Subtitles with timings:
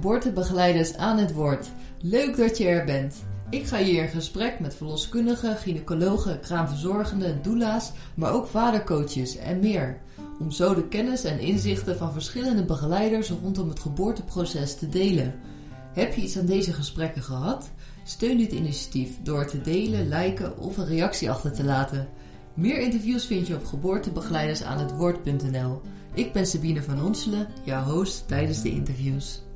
[0.00, 1.70] Geboortebegeleiders aan het Woord.
[2.00, 3.24] Leuk dat je er bent.
[3.50, 10.00] Ik ga hier in gesprek met verloskundigen, gynaecologen, kraamverzorgenden, doula's, maar ook vadercoaches en meer.
[10.38, 15.34] Om zo de kennis en inzichten van verschillende begeleiders rondom het geboorteproces te delen.
[15.92, 17.70] Heb je iets aan deze gesprekken gehad?
[18.04, 22.08] Steun dit initiatief door te delen, liken of een reactie achter te laten.
[22.54, 25.80] Meer interviews vind je op geboortebegeleidersaanhetwoord.nl.
[26.14, 29.48] Ik ben Sabine van Onselen, jouw host tijdens de interviews.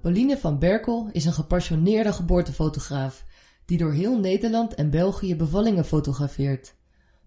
[0.00, 3.24] Pauline van Berkel is een gepassioneerde geboortefotograaf
[3.64, 6.74] die door heel Nederland en België bevallingen fotografeert.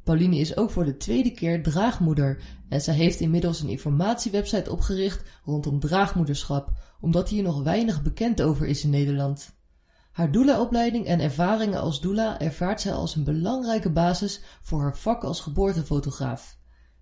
[0.03, 5.30] Pauline is ook voor de tweede keer draagmoeder en zij heeft inmiddels een informatiewebsite opgericht
[5.44, 9.56] rondom draagmoederschap, omdat hier nog weinig bekend over is in Nederland.
[10.14, 15.23] Haar doula-opleiding en ervaringen als doula ervaart zij als een belangrijke basis voor haar vak
[15.23, 16.58] als geboortefotograaf.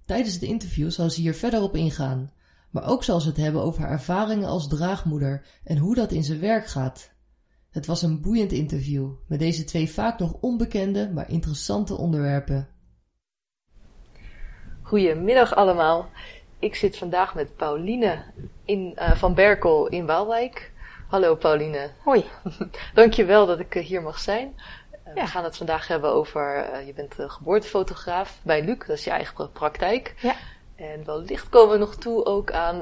[0.06, 2.32] Tijdens het interview zal ze hier verder op ingaan,
[2.70, 6.24] maar ook zal ze het hebben over haar ervaringen als draagmoeder en hoe dat in
[6.24, 7.14] zijn werk gaat.
[7.70, 12.68] Het was een boeiend interview met deze twee vaak nog onbekende, maar interessante onderwerpen.
[14.82, 16.10] Goedemiddag allemaal.
[16.60, 18.24] Ik zit vandaag met Pauline
[18.66, 20.71] in, uh, van Berkel in Waalwijk.
[21.12, 21.90] Hallo Pauline.
[22.04, 22.26] Hoi.
[22.94, 24.56] Dankjewel dat ik hier mag zijn.
[25.06, 25.14] Ja.
[25.14, 29.10] We gaan het vandaag hebben over, uh, je bent geboortefotograaf bij Luc, dat is je
[29.10, 30.14] eigen praktijk.
[30.18, 30.36] Ja.
[30.76, 32.76] En wellicht komen we nog toe ook aan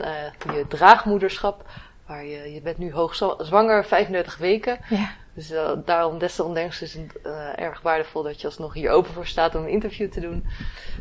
[0.53, 1.66] je draagmoederschap,
[2.05, 4.80] waar je, je bent nu hoogzwanger, 35 weken.
[4.89, 5.11] Ja.
[5.33, 7.22] Dus uh, daarom desondanks is het
[7.55, 10.46] erg waardevol dat je alsnog hier open voor staat om een interview te doen.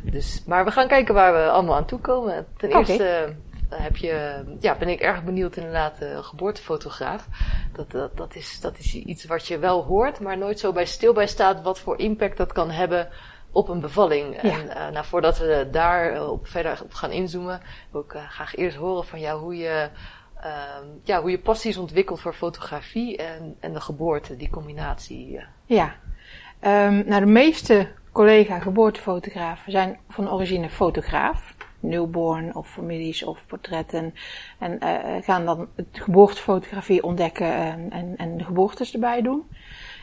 [0.02, 2.46] Dus, maar we gaan kijken waar we allemaal aan toe komen.
[2.56, 3.34] Ten eerste
[3.68, 7.26] heb je, ja, ben ik erg benieuwd inderdaad, geboortefotograaf.
[7.72, 10.86] Dat, dat, dat, is, dat is iets wat je wel hoort, maar nooit zo bij
[10.86, 13.08] stil bij staat wat voor impact dat kan hebben
[13.52, 14.42] op een bevalling.
[14.42, 14.50] Ja.
[14.50, 19.04] En nou, voordat we daar op verder op gaan inzoomen, wil ik graag eerst horen
[19.04, 19.88] van jou hoe je
[20.44, 25.40] uh, ja, hoe je passie is ontwikkeld voor fotografie en, en de geboorte, die combinatie.
[25.64, 25.94] Ja,
[26.60, 31.54] um, nou de meeste collega geboortefotografen zijn van origine fotograaf.
[31.80, 34.14] Newborn of families of portretten.
[34.58, 39.42] En uh, gaan dan het geboortefotografie ontdekken en, en, en de geboortes erbij doen.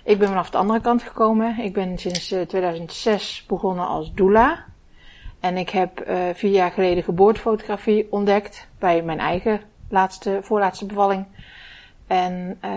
[0.03, 1.59] Ik ben vanaf de andere kant gekomen.
[1.59, 4.66] Ik ben sinds 2006 begonnen als doula.
[5.40, 11.25] En ik heb uh, vier jaar geleden geboortefotografie ontdekt bij mijn eigen laatste, voorlaatste bevalling.
[12.07, 12.72] En uh,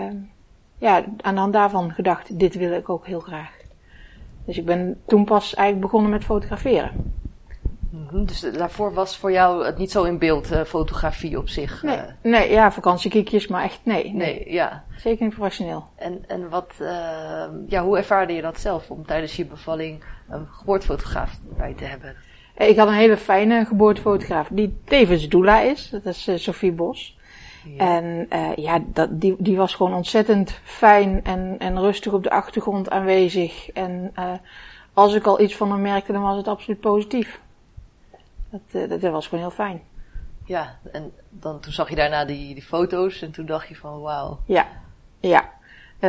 [0.77, 3.57] ja, aan de hand daarvan gedacht, dit wil ik ook heel graag.
[4.45, 7.13] Dus ik ben toen pas eigenlijk begonnen met fotograferen.
[7.91, 8.25] -hmm.
[8.25, 11.83] Dus daarvoor was voor jou het niet zo in beeld, uh, fotografie op zich?
[11.83, 12.03] Nee, uh...
[12.21, 14.13] nee ja, vakantiekiekjes, maar echt nee, nee.
[14.13, 14.83] Nee, ja.
[14.95, 15.87] Zeker niet professioneel.
[15.95, 16.87] En, en wat, uh,
[17.67, 22.15] ja, hoe ervaarde je dat zelf om tijdens je bevalling een geboortefotograaf bij te hebben?
[22.57, 25.89] Ik had een hele fijne geboortefotograaf die tevens doula is.
[25.89, 27.17] Dat is Sophie Bos.
[27.77, 28.01] Ja.
[28.01, 32.89] En ja, dat, die, die was gewoon ontzettend fijn en, en rustig op de achtergrond
[32.89, 33.69] aanwezig.
[33.69, 34.13] En
[34.93, 37.39] als ik al iets van hem merkte, dan was het absoluut positief.
[38.51, 39.81] Dat, dat, dat was gewoon heel fijn.
[40.45, 44.01] Ja, en dan, toen zag je daarna die, die foto's en toen dacht je van
[44.01, 44.39] wauw.
[44.45, 44.67] Ja,
[45.19, 45.49] ja.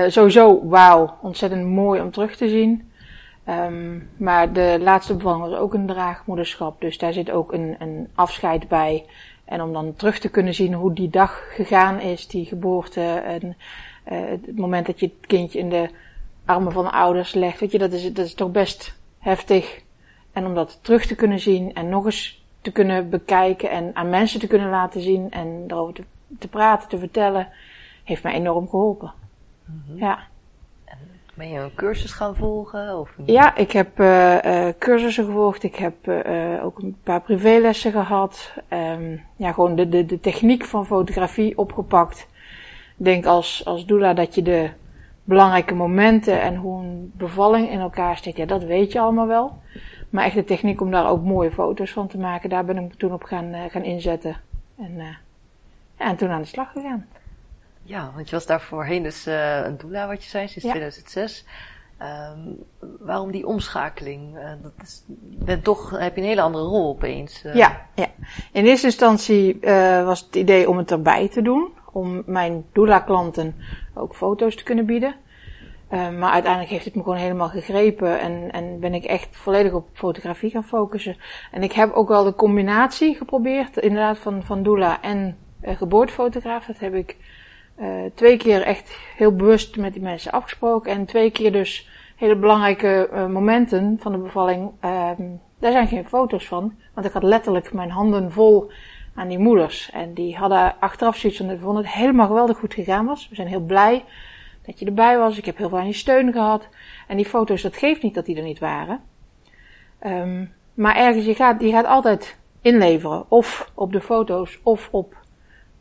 [0.09, 1.17] sowieso wauw.
[1.23, 2.91] Ontzettend mooi om terug te zien.
[3.49, 8.09] Um, maar de laatste bevalling was ook een draagmoederschap, dus daar zit ook een, een
[8.15, 9.07] afscheid bij.
[9.45, 13.57] En om dan terug te kunnen zien hoe die dag gegaan is, die geboorte, en
[14.13, 15.91] uh, het moment dat je het kindje in de
[16.45, 19.83] armen van de ouders legt, weet je, dat is, dat is toch best heftig.
[20.33, 24.11] En om dat terug te kunnen zien en nog eens te kunnen bekijken en aan
[24.11, 26.05] mensen te kunnen laten zien en erover te,
[26.39, 27.49] te praten, te vertellen,
[28.05, 29.13] heeft mij enorm geholpen.
[29.65, 29.99] Mm -hmm.
[29.99, 30.19] Ja.
[31.35, 32.99] Ben je een cursus gaan volgen?
[32.99, 35.63] Of ja, ik heb uh, uh, cursussen gevolgd.
[35.63, 38.53] Ik heb uh, ook een paar privélessen gehad.
[38.73, 42.29] Um, ja, gewoon de, de, de techniek van fotografie opgepakt.
[42.99, 44.71] Ik denk als, als doula dat je de
[45.25, 49.59] belangrijke momenten en hoe een bevalling in elkaar steekt, ja, dat weet je allemaal wel.
[50.11, 52.95] Maar echt de techniek om daar ook mooie foto's van te maken, daar ben ik
[52.95, 54.37] toen op gaan, gaan inzetten.
[54.79, 54.97] En,
[55.99, 57.07] ja, en toen aan de slag gegaan.
[57.83, 60.71] Ja, want je was daar voorheen dus uh, een doula, wat je zei, sinds ja.
[60.71, 61.45] 2006.
[62.03, 62.59] Um,
[62.99, 64.37] waarom die omschakeling?
[64.37, 65.05] Uh, dat is,
[65.45, 67.45] ben toch, heb je een hele andere rol opeens.
[67.45, 67.55] Uh.
[67.55, 68.07] Ja, ja,
[68.53, 69.59] in eerste instantie
[70.05, 71.69] was het idee om het erbij te doen.
[71.93, 73.55] Om mijn doula-klanten
[73.95, 75.15] ook foto's te kunnen bieden.
[75.91, 78.21] Maar uiteindelijk heeft het me gewoon helemaal gegrepen.
[78.21, 81.17] En, en ben ik echt volledig op fotografie gaan focussen.
[81.51, 86.67] En ik heb ook wel de combinatie geprobeerd, inderdaad, van, van doula en geboortefotograaf.
[86.67, 87.17] Dat heb ik
[88.15, 90.93] twee keer echt heel bewust met die mensen afgesproken.
[90.93, 94.71] En twee keer dus hele belangrijke momenten van de bevalling.
[94.81, 95.23] Ehm,
[95.59, 96.75] daar zijn geen foto's van.
[96.95, 98.71] Want ik had letterlijk mijn handen vol
[99.15, 99.91] aan die moeders.
[99.91, 103.29] En die hadden achteraf zoiets van, vonden het helemaal geweldig goed gegaan was.
[103.29, 104.05] We zijn heel blij
[104.67, 105.39] dat je erbij was.
[105.39, 106.69] Ik heb heel veel aan je steun gehad.
[107.09, 109.01] En die foto's, dat geeft niet dat die er niet waren.
[110.07, 113.31] Um, maar ergens, je gaat, je gaat altijd inleveren.
[113.31, 115.17] Of op de foto's, of op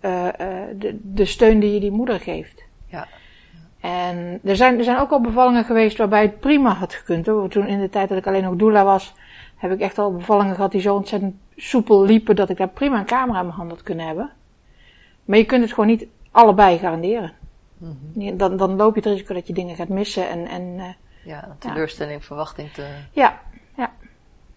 [0.01, 0.29] uh, uh,
[0.75, 2.63] de, de steun die je die moeder geeft.
[2.85, 3.07] Ja.
[3.79, 7.25] En er zijn, er zijn ook al bevallingen geweest waarbij het prima had gekund.
[7.25, 7.49] Hoor.
[7.49, 9.13] Toen in de tijd dat ik alleen nog doula was,
[9.55, 12.99] heb ik echt al bevallingen gehad die zo ontzettend soepel liepen dat ik daar prima
[12.99, 14.31] een camera in mijn hand had kunnen hebben.
[15.25, 17.31] Maar je kunt het gewoon niet allebei garanderen.
[17.79, 18.37] Mm-hmm.
[18.37, 20.47] Dan, dan loop je het risico dat je dingen gaat missen en.
[20.47, 20.85] en uh,
[21.23, 22.25] ja, teleurstelling, ja.
[22.25, 22.87] verwachting te.
[23.11, 23.41] Ja,
[23.75, 23.93] ja.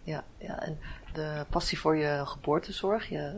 [0.02, 0.78] Ja, ja, en
[1.12, 3.36] de passie voor je geboortezorg, je,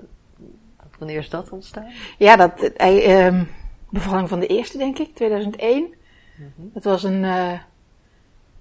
[0.99, 1.93] wanneer is dat ontstaan?
[2.19, 3.51] Ja, dat, um,
[3.91, 5.95] bevalling van de eerste, denk ik, 2001.
[6.37, 6.71] Mm-hmm.
[6.73, 7.59] Dat was een, uh,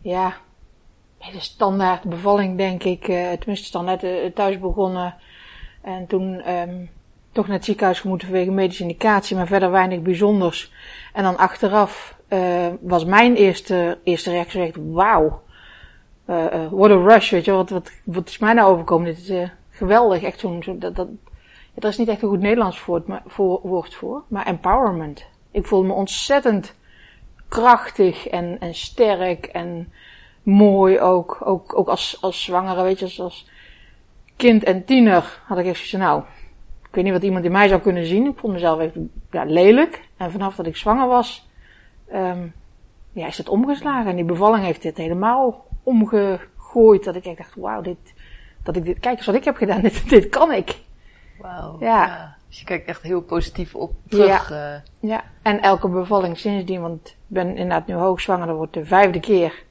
[0.01, 0.33] ja,
[1.17, 3.07] hele standaard bevalling, denk ik.
[3.07, 5.15] Uh, tenminste, standaard uh, thuis begonnen.
[5.81, 6.89] En toen um,
[7.33, 10.71] toch naar het ziekenhuis gemoeten vanwege medische indicatie, maar verder weinig bijzonders.
[11.13, 15.41] En dan achteraf uh, was mijn eerste, eerste reactie echt, wauw.
[16.69, 19.05] what a rush, weet je wat, wat, wat is mij nou overkomen?
[19.05, 21.07] Dit is geweldig, echt zo'n, zo, dat, dat,
[21.73, 25.25] er is niet echt een goed Nederlands woord, maar, voor, woord voor, maar empowerment.
[25.51, 26.75] Ik voelde me ontzettend
[27.47, 29.91] krachtig en, en sterk en
[30.43, 31.37] mooi ook.
[31.43, 33.47] Ook, ook als, als zwangere, weet je, als, als
[34.35, 36.23] kind en tiener had ik echt zoiets nou,
[36.93, 38.25] ik weet niet wat iemand in mij zou kunnen zien.
[38.25, 38.93] Ik vond mezelf echt
[39.31, 40.09] ja, lelijk.
[40.17, 41.47] En vanaf dat ik zwanger was,
[42.13, 42.53] um,
[43.11, 44.09] ja, is het omgeslagen.
[44.09, 47.03] En die bevalling heeft dit helemaal omgegooid.
[47.03, 48.13] Dat ik echt dacht, wauw, dit,
[48.63, 50.79] dat ik dit, kijk eens wat ik heb gedaan, dit, dit kan ik.
[51.39, 51.77] Wauw.
[51.79, 52.05] Ja.
[52.05, 52.35] ja.
[52.47, 54.49] Dus je kijkt echt heel positief op terug.
[54.49, 54.73] Ja.
[54.73, 55.09] Uh.
[55.09, 55.23] ja.
[55.41, 59.63] En elke bevalling sindsdien, want ik ben inderdaad nu hoogzwanger, dat wordt de vijfde keer.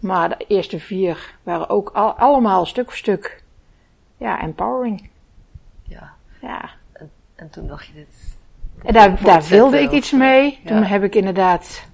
[0.00, 3.42] Maar de eerste vier waren ook al, allemaal stuk voor stuk,
[4.16, 5.14] ja, empowering.
[6.46, 6.70] Ja.
[6.92, 8.38] En, en toen dacht je dit.
[8.82, 10.58] En daar, daar wilde ik iets mee.
[10.64, 11.88] Toen heb ik inderdaad,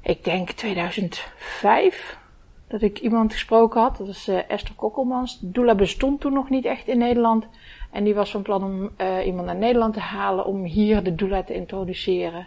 [0.00, 2.18] ik denk 2005,
[2.66, 3.96] dat ik iemand gesproken had.
[3.96, 5.38] Dat is uh, Esther Kokkelmans.
[5.40, 7.46] Doula bestond toen nog niet echt in Nederland.
[7.90, 11.14] En die was van plan om uh, iemand naar Nederland te halen om hier de
[11.14, 12.46] doula te introduceren.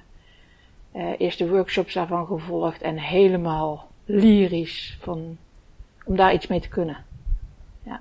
[0.96, 5.38] Uh, eerst de workshops daarvan gevolgd en helemaal lyrisch van,
[6.06, 6.98] om daar iets mee te kunnen.
[7.84, 8.00] Ja.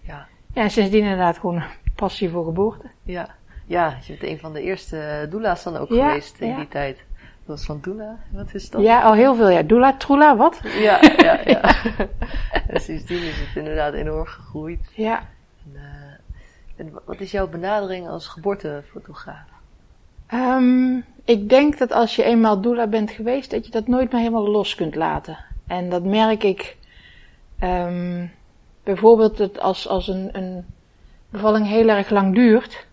[0.00, 0.26] Ja.
[0.52, 1.62] Ja, en sindsdien inderdaad gewoon
[1.94, 2.86] passie voor geboorte.
[3.02, 3.28] Ja.
[3.66, 6.56] Ja, je bent een van de eerste doula's dan ook ja, geweest in ja.
[6.56, 6.96] die tijd.
[7.46, 8.82] Dat was van doula, wat is dat?
[8.82, 9.62] Ja, al heel veel, ja.
[9.62, 10.60] Doula, troela, wat?
[10.88, 11.60] Ja, ja, ja.
[12.68, 14.90] en sindsdien is het inderdaad enorm gegroeid.
[14.94, 15.18] Ja.
[15.64, 15.80] En, uh,
[16.76, 19.52] en wat is jouw benadering als geboortefotograaf?
[20.32, 24.20] Um, ik denk dat als je eenmaal doula bent geweest, dat je dat nooit meer
[24.20, 25.38] helemaal los kunt laten.
[25.66, 26.76] En dat merk ik
[27.62, 28.32] um,
[28.82, 30.64] bijvoorbeeld dat als, als een, een
[31.34, 32.86] bevalling heel erg lang duurt,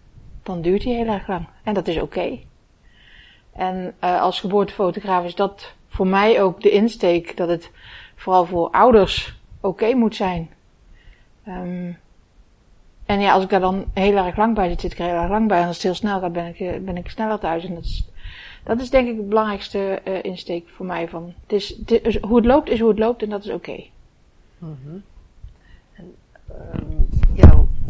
[0.44, 1.48] dan duurt die heel erg lang.
[1.64, 2.40] En dat is oké.
[3.54, 7.72] En uh, als geboortefotograaf is dat voor mij ook de insteek dat het
[8.16, 10.50] vooral voor ouders oké moet zijn.
[11.48, 11.98] Um,
[13.06, 15.22] en ja, als ik daar dan heel erg lang bij zit, zit ik er heel
[15.22, 15.60] erg lang bij.
[15.60, 17.66] En als het heel snel gaat, ben ik, ben ik sneller thuis.
[17.66, 18.10] En dat is,
[18.64, 21.08] dat is denk ik het belangrijkste uh, insteek voor mij.
[21.08, 21.78] Van, het is,
[22.22, 23.84] hoe het loopt is hoe het loopt en dat is oké.
[24.64, 25.04] Um,
[25.98, 26.04] ja,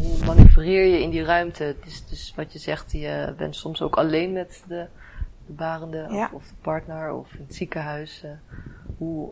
[0.02, 1.64] hoe manoeuvreer je in die ruimte?
[1.64, 4.86] Het is dus wat je zegt, je bent soms ook alleen met de,
[5.46, 6.24] de barende ja.
[6.24, 8.22] of, of, de partner of in het ziekenhuis.
[8.24, 8.30] Uh,
[8.98, 9.30] hoe,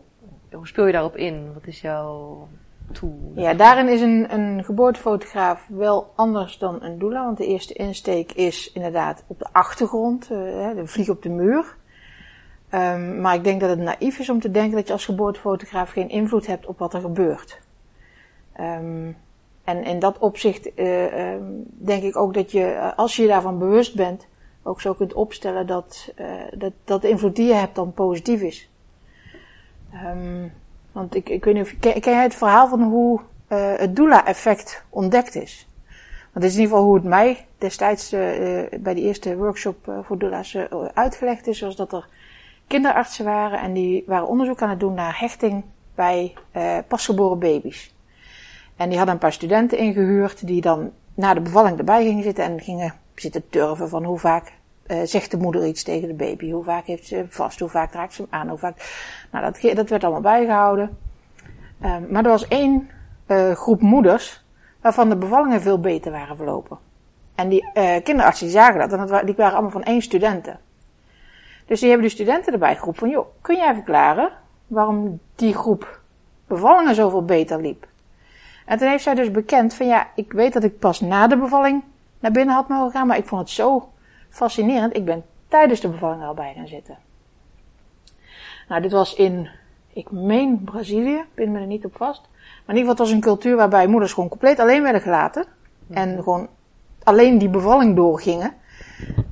[0.51, 1.53] hoe speel je daarop in?
[1.53, 2.47] Wat is jouw
[2.91, 3.31] tool?
[3.35, 7.25] Ja, daarin is een, een geboortefotograaf wel anders dan een doula.
[7.25, 10.37] Want de eerste insteek is inderdaad op de achtergrond, uh,
[10.75, 11.79] de vlieg op de muur.
[12.73, 15.91] Um, maar ik denk dat het naïef is om te denken dat je als geboortefotograaf
[15.91, 17.59] geen invloed hebt op wat er gebeurt.
[18.59, 19.17] Um,
[19.63, 21.35] en in dat opzicht uh,
[21.67, 24.27] denk ik ook dat je, als je je daarvan bewust bent,
[24.63, 28.41] ook zo kunt opstellen dat, uh, dat, dat de invloed die je hebt dan positief
[28.41, 28.69] is.
[30.05, 30.53] Um,
[30.91, 33.95] want ik, ik weet niet of, ken, ken jij het verhaal van hoe uh, het
[33.95, 35.67] doula-effect ontdekt is?
[36.33, 38.09] Want dit is in ieder geval hoe het mij destijds
[38.79, 40.57] bij de eerste workshop voor doula's
[40.93, 41.61] uitgelegd is.
[41.61, 42.07] Was dat er
[42.67, 45.63] kinderartsen waren en die waren onderzoek aan het doen naar hechting
[45.95, 46.33] bij
[46.87, 47.93] pasgeboren baby's.
[48.81, 52.43] En die hadden een paar studenten ingehuurd die dan na de bevalling erbij gingen zitten
[52.43, 54.53] en gingen zitten turven van hoe vaak
[54.87, 56.51] uh, zegt de moeder iets tegen de baby.
[56.51, 58.75] Hoe vaak heeft ze vast, hoe vaak raakt ze hem aan, hoe vaak...
[59.31, 60.97] Nou, dat, dat werd allemaal bijgehouden.
[61.83, 62.89] Um, maar er was één
[63.27, 64.43] uh, groep moeders
[64.81, 66.77] waarvan de bevallingen veel beter waren verlopen.
[67.35, 70.59] En die uh, kinderartsen zagen dat en dat, die waren allemaal van één studenten.
[71.65, 74.31] Dus die hebben de studenten erbij geroepen van, joh, kun jij verklaren
[74.67, 75.99] waarom die groep
[76.47, 77.89] bevallingen zoveel beter liep?
[78.65, 81.37] En toen heeft zij dus bekend van, ja, ik weet dat ik pas na de
[81.37, 81.83] bevalling
[82.19, 83.89] naar binnen had mogen gaan, maar ik vond het zo
[84.29, 84.95] fascinerend.
[84.95, 86.97] Ik ben tijdens de bevalling erbij gaan zitten.
[88.67, 89.49] Nou, dit was in,
[89.93, 92.21] ik meen Brazilië, pin me er niet op vast.
[92.21, 95.45] Maar in ieder geval, het was een cultuur waarbij moeders gewoon compleet alleen werden gelaten.
[95.89, 96.47] En gewoon
[97.03, 98.53] alleen die bevalling doorgingen.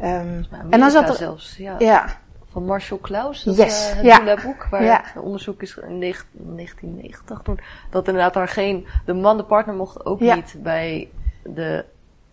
[0.01, 1.75] Um, en dan zat er zelfs, ja.
[1.79, 2.05] ja.
[2.51, 3.89] Van Marshall Klaus, dat yes.
[3.89, 4.37] uh, het ja.
[4.43, 5.01] boek, waar ja.
[5.03, 10.05] het onderzoek is in 1990 toen, dat inderdaad daar geen, de man, de partner mocht
[10.05, 10.35] ook Ja.
[10.35, 11.09] niet bij
[11.43, 11.85] de,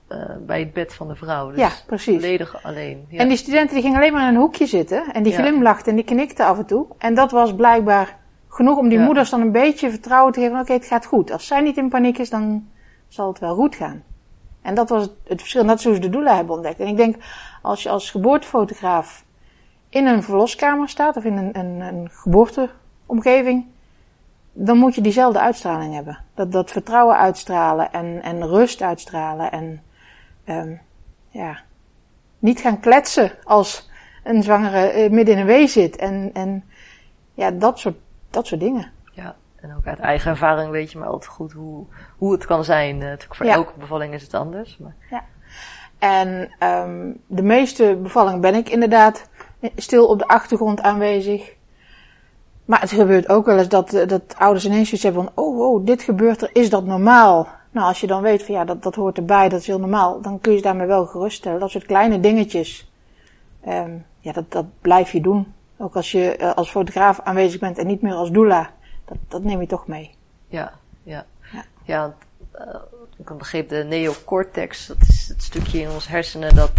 [0.08, 1.48] uh, bij het bed van de vrouw.
[1.48, 2.14] Dus Ja, precies.
[2.14, 3.06] volledig alleen.
[3.08, 3.18] Ja.
[3.18, 5.04] En die studenten die gingen alleen maar in een hoekje zitten.
[5.12, 6.86] En die glimlachten en die knikten af en toe.
[6.98, 8.18] En dat was blijkbaar
[8.48, 10.54] genoeg om die moeders dan een beetje vertrouwen te geven.
[10.54, 11.30] van, Oké, het gaat goed.
[11.30, 12.68] Als zij niet in paniek is, dan
[13.08, 14.02] zal het wel goed gaan.
[14.62, 15.60] En dat was het, het verschil.
[15.60, 16.80] En dat is hoe ze de doula hebben ontdekt.
[16.80, 17.16] En ik denk,
[17.62, 19.24] als je als geboortefotograaf
[19.88, 23.66] in een verloskamer staat, of in een, een, een geboorteomgeving,
[24.52, 26.18] dan moet je diezelfde uitstraling hebben.
[26.34, 29.50] Dat, dat vertrouwen uitstralen en, en rust uitstralen.
[29.52, 29.82] En
[30.44, 30.80] um,
[31.28, 31.58] ja,
[32.38, 33.90] niet gaan kletsen als
[34.24, 35.96] een zwangere uh, midden in een wee zit.
[35.96, 36.64] En, en
[37.34, 37.96] ja, dat soort,
[38.30, 38.90] dat soort dingen.
[39.12, 41.84] Ja, en ook uit eigen ervaring weet je maar altijd goed hoe,
[42.16, 42.98] hoe het kan zijn.
[42.98, 43.52] Natuurlijk voor Ja.
[43.52, 44.78] elke bevalling is het anders.
[44.78, 45.24] Maar
[45.98, 49.28] En um, de meeste bevallingen ben ik inderdaad
[49.76, 51.54] stil op de achtergrond aanwezig.
[52.64, 55.60] Maar het gebeurt ook wel eens dat, eh, dat ouders ineens zoiets hebben van, oh,
[55.60, 57.48] oh, dit gebeurt er, is dat normaal?
[57.70, 60.20] Nou, als je dan weet van ja, dat, dat hoort erbij, dat is heel normaal,
[60.20, 61.60] dan kun je daarmee wel geruststellen.
[61.60, 62.90] Dat soort kleine dingetjes,
[63.68, 65.54] um, ja, dat, dat blijf je doen.
[65.76, 68.70] Ook als je uh, als fotograaf aanwezig bent en niet meer als doula,
[69.04, 70.10] dat, dat neem je toch mee.
[70.48, 70.72] Ja,
[71.02, 71.24] ja.
[71.52, 71.64] Ja.
[71.84, 72.14] ja
[72.58, 72.74] uh,
[73.16, 76.72] ik begreep de neocortex, dat is het stukje in ons hersenen dat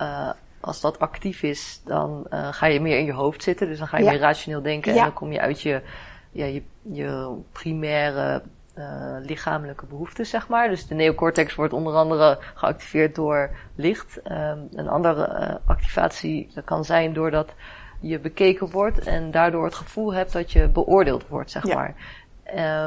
[0.00, 0.30] uh,
[0.62, 3.66] als dat actief is, dan uh, ga je meer in je hoofd zitten.
[3.68, 4.10] Dus dan ga je Ja.
[4.10, 4.98] meer rationeel denken Ja.
[4.98, 5.82] en dan kom je uit je,
[6.30, 8.42] ja, je, je primaire
[8.78, 10.68] uh, lichamelijke behoeften, zeg maar.
[10.68, 14.20] Dus de neocortex wordt onder andere geactiveerd door licht.
[14.30, 17.54] Um, een andere uh, activatie kan zijn doordat
[18.00, 21.74] je bekeken wordt en daardoor het gevoel hebt dat je beoordeeld wordt, zeg Ja.
[21.74, 21.94] maar.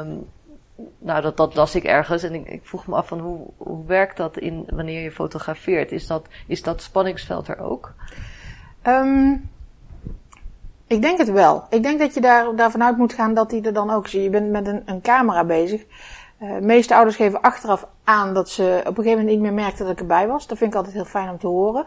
[0.00, 0.26] Um,
[0.98, 3.86] nou, dat, dat las ik ergens en ik, ik vroeg me af van hoe, hoe
[3.86, 5.92] werkt dat in wanneer je fotografeert?
[5.92, 7.92] Is dat, is dat spanningsveld er ook?
[8.86, 9.50] Um,
[10.86, 11.64] ik denk het wel.
[11.70, 14.22] Ik denk dat je daar, daarvan uit moet gaan dat die er dan ook zie.
[14.22, 15.84] Je bent met een, een camera bezig.
[16.38, 19.84] De meeste ouders geven achteraf aan dat ze op een gegeven moment niet meer merkten
[19.84, 20.46] dat ik erbij was.
[20.46, 21.86] Dat vind ik altijd heel fijn om te horen.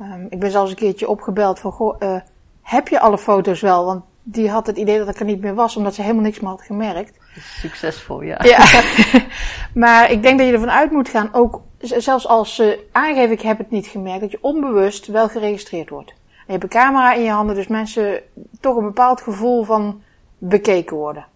[0.00, 2.20] Um, ik ben zelfs een keertje opgebeld van, uh,
[2.62, 3.84] heb je alle foto's wel?
[3.84, 6.40] Want die had het idee dat ik er niet meer was, omdat ze helemaal niks
[6.40, 7.18] meer had gemerkt.
[7.40, 8.38] Succesvol, ja.
[8.42, 8.82] Ja.
[9.84, 13.40] maar ik denk dat je ervan uit moet gaan, ook zelfs als ze aangeven ik
[13.40, 16.10] heb het niet gemerkt, dat je onbewust wel geregistreerd wordt.
[16.10, 18.20] En je hebt een camera in je handen, dus mensen
[18.60, 20.02] toch een bepaald gevoel van
[20.38, 21.26] bekeken worden.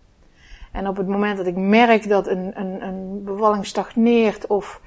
[0.73, 4.81] En op het moment dat ik merk dat een, een, een bevalling stagneert of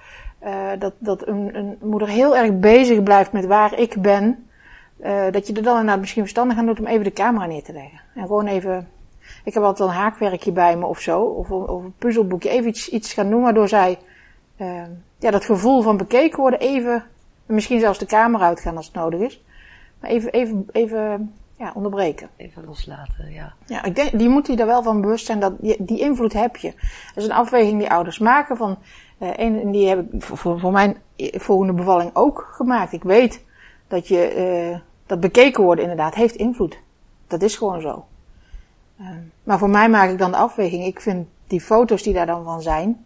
[0.44, 4.48] uh, dat, dat een, een moeder heel erg bezig blijft met waar ik ben,
[5.04, 7.64] uh, dat je er dan inderdaad misschien verstandig aan doet om even de camera neer
[7.64, 8.00] te leggen.
[8.16, 8.88] En gewoon even
[9.44, 12.90] ik heb altijd een haakwerkje bij me of zo, of, of een puzzelboekje, even iets,
[12.90, 13.98] iets gaan doen waardoor zij
[14.58, 14.84] uh,
[15.20, 17.04] ja, dat gevoel van bekeken worden even,
[17.46, 19.44] misschien zelfs de kamer uitgaan als het nodig is,
[20.00, 22.30] maar even, even, even ja, onderbreken.
[22.38, 23.54] Even loslaten, ja.
[23.66, 26.34] Ja, ik denk, die moet je er wel van bewust zijn dat die, die invloed
[26.34, 26.72] heb je.
[27.14, 28.78] Dat is een afweging die ouders maken van,
[29.20, 32.94] uh, en die heb ik voor, voor mijn volgende bevalling ook gemaakt.
[32.94, 33.44] Ik weet
[33.88, 36.80] dat je, uh, dat bekeken worden inderdaad heeft invloed.
[37.28, 38.06] Dat is gewoon zo.
[39.02, 39.08] Uh,
[39.44, 40.86] maar voor mij maak ik dan de afweging.
[40.86, 43.06] Ik vind die foto's die daar dan van zijn,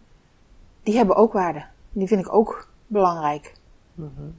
[0.82, 1.64] die hebben ook waarde.
[1.92, 3.54] Die vind ik ook belangrijk.
[3.94, 4.34] Mm-hmm.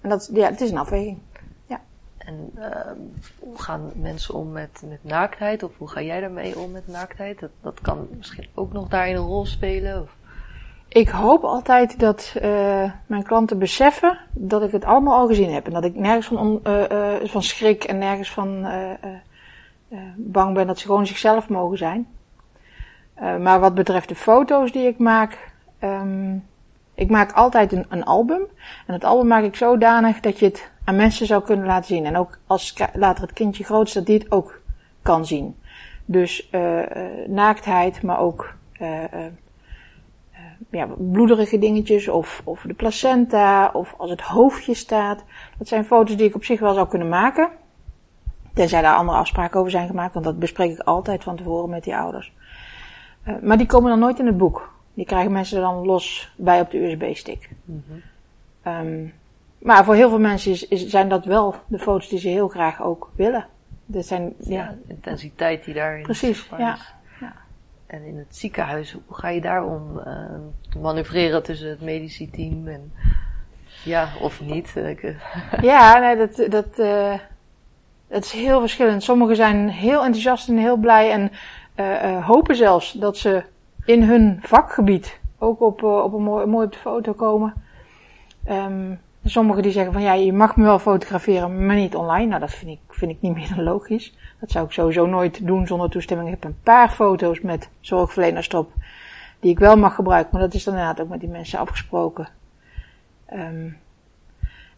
[0.00, 1.18] En dat, ja, het is een afweging.
[1.66, 1.80] Ja.
[2.18, 2.66] En uh,
[3.38, 5.62] hoe gaan mensen om met, met naaktheid?
[5.62, 7.40] Of hoe ga jij daarmee om met naaktheid?
[7.40, 10.02] Dat, dat kan misschien ook nog daarin een rol spelen?
[10.02, 10.16] Of?
[10.88, 12.42] Ik hoop altijd dat uh,
[13.06, 15.66] mijn klanten beseffen dat ik het allemaal al gezien heb.
[15.66, 18.66] En dat ik nergens van, uh, van schrik en nergens van
[20.16, 22.08] bang ben dat ze gewoon zichzelf mogen zijn.
[23.20, 26.44] Uh, maar wat betreft de foto's die ik maak, um,
[26.94, 28.42] ik maak altijd een, een, album.
[28.86, 32.04] En het album maak ik zodanig dat je het aan mensen zou kunnen laten zien.
[32.04, 34.60] En ook als later het kindje groot is, dat die het ook
[35.02, 35.56] kan zien.
[36.04, 36.80] Dus uh,
[37.26, 38.54] naaktheid, maar ook
[40.70, 45.24] ja, bloederige dingetjes of, of de placenta of als het hoofdje staat.
[45.58, 47.50] Dat zijn foto's die ik op zich wel zou kunnen maken.
[48.56, 51.84] Tenzij daar andere afspraken over zijn gemaakt, want dat bespreek ik altijd van tevoren met
[51.84, 52.32] die ouders.
[53.28, 54.72] Uh, maar die komen dan nooit in het boek.
[54.94, 57.50] Die krijgen mensen er dan los bij op de USB-stick.
[57.64, 58.02] Mm-hmm.
[58.66, 59.14] Um,
[59.58, 62.48] maar voor heel veel mensen is, is- zijn dat wel de foto's die ze heel
[62.48, 63.46] graag ook willen.
[63.86, 66.94] Dat zijn, ja, Ja, de intensiteit die daarin Precies, ja, is.
[67.20, 67.32] ja.
[67.86, 70.14] En in het ziekenhuis, hoe ga je daarom eh
[70.70, 72.92] te manoeuvreren tussen het medische team en
[73.84, 74.72] ja, of niet?
[74.76, 75.14] Eh, eh,
[75.62, 77.14] Ja, nee, dat, dat, eh,
[78.08, 79.02] dat is heel verschillend.
[79.02, 81.32] Sommigen zijn heel enthousiast en heel blij en
[81.74, 83.44] eh, hopen zelfs dat ze
[83.84, 87.54] in hun vakgebied ook op, eh, op een mooi, mooi op de foto komen.
[88.44, 88.94] Ehm,
[89.24, 92.26] sommigen die zeggen van ja, je mag me wel fotograferen, maar niet online.
[92.26, 94.14] Nou, dat vind ik, vind ik niet meer dan logisch.
[94.40, 96.28] Dat zou ik sowieso nooit doen zonder toestemming.
[96.28, 98.72] Ik heb een paar foto's met zorgverleners erop
[99.40, 102.28] die ik wel mag gebruiken, maar dat is dan inderdaad ook met die mensen afgesproken.
[103.26, 103.68] Ehm,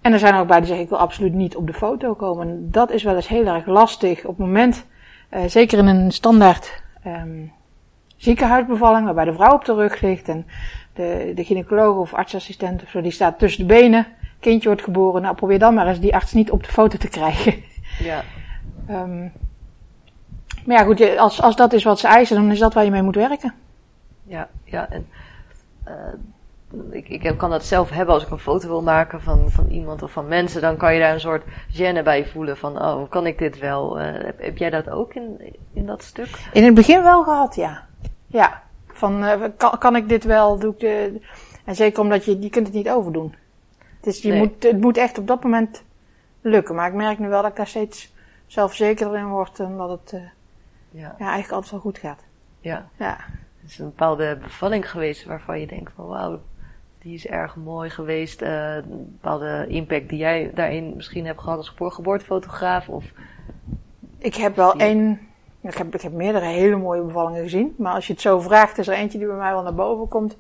[0.09, 2.15] en er zijn er ook bij die zeggen, ik wil absoluut niet op de foto
[2.15, 2.49] komen.
[2.49, 4.25] En dat is wel eens heel erg lastig.
[4.25, 4.87] Op het moment,
[5.29, 7.45] eh, zeker in een standaard ehm,
[8.17, 10.47] ziekenhuisbevalling, waarbij de vrouw op de rug ligt en
[10.93, 14.07] de, de gynaecoloog of artsassistent of zo, die staat tussen de benen.
[14.41, 15.23] Kindje wordt geboren.
[15.23, 17.55] Nou, probeer dan maar eens die arts niet op de foto te krijgen.
[18.11, 18.23] ja,
[18.88, 19.29] Ehm,
[20.65, 22.91] maar ja, goed, als, als dat is wat ze eisen, dan is dat waar je
[22.91, 23.55] mee moet werken.
[24.25, 24.91] ja, ja.
[24.91, 25.09] En,
[25.85, 25.95] eh,
[26.90, 30.12] ik, kan dat zelf hebben als ik een foto wil maken van, van iemand of
[30.12, 30.60] van mensen.
[30.60, 33.98] Dan kan je daar een soort gêne bij voelen van, oh, kan ik dit wel?
[34.00, 36.48] Eh, heb, heb jij dat ook in, in dat stuk?
[36.52, 37.87] In het begin wel gehad, ja.
[38.26, 38.62] Ja.
[38.87, 40.58] Van, eh, kan, kan ik dit wel?
[40.58, 41.20] Doe ik de...
[41.64, 43.34] En zeker omdat je, je kunt het niet overdoen.
[43.96, 44.38] Het, is, je Nee.
[44.38, 45.82] moet, het moet echt op dat moment
[46.40, 46.75] lukken.
[46.75, 48.12] Maar ik merk nu wel dat ik daar steeds
[48.46, 49.60] zelfzekerder in word.
[49.60, 50.20] En dat het eh,
[50.90, 52.20] Ja, ja, eigenlijk altijd wel goed gaat.
[52.60, 52.88] ja.
[52.96, 53.16] Ja.
[53.60, 56.40] Het is een bepaalde bevalling geweest waarvan je denkt van wauw,
[56.99, 58.43] die is erg mooi geweest.
[58.43, 62.88] eh, een bepaalde impact die jij daarin misschien hebt gehad als gebo- geboortefotograaf.
[62.88, 63.05] Of,
[64.19, 65.21] Ik heb wel één...
[65.61, 67.75] Ik heb, ik heb meerdere hele mooie bevallingen gezien.
[67.79, 70.09] Maar als je het zo vraagt, is er eentje die bij mij wel naar boven
[70.09, 70.37] komt.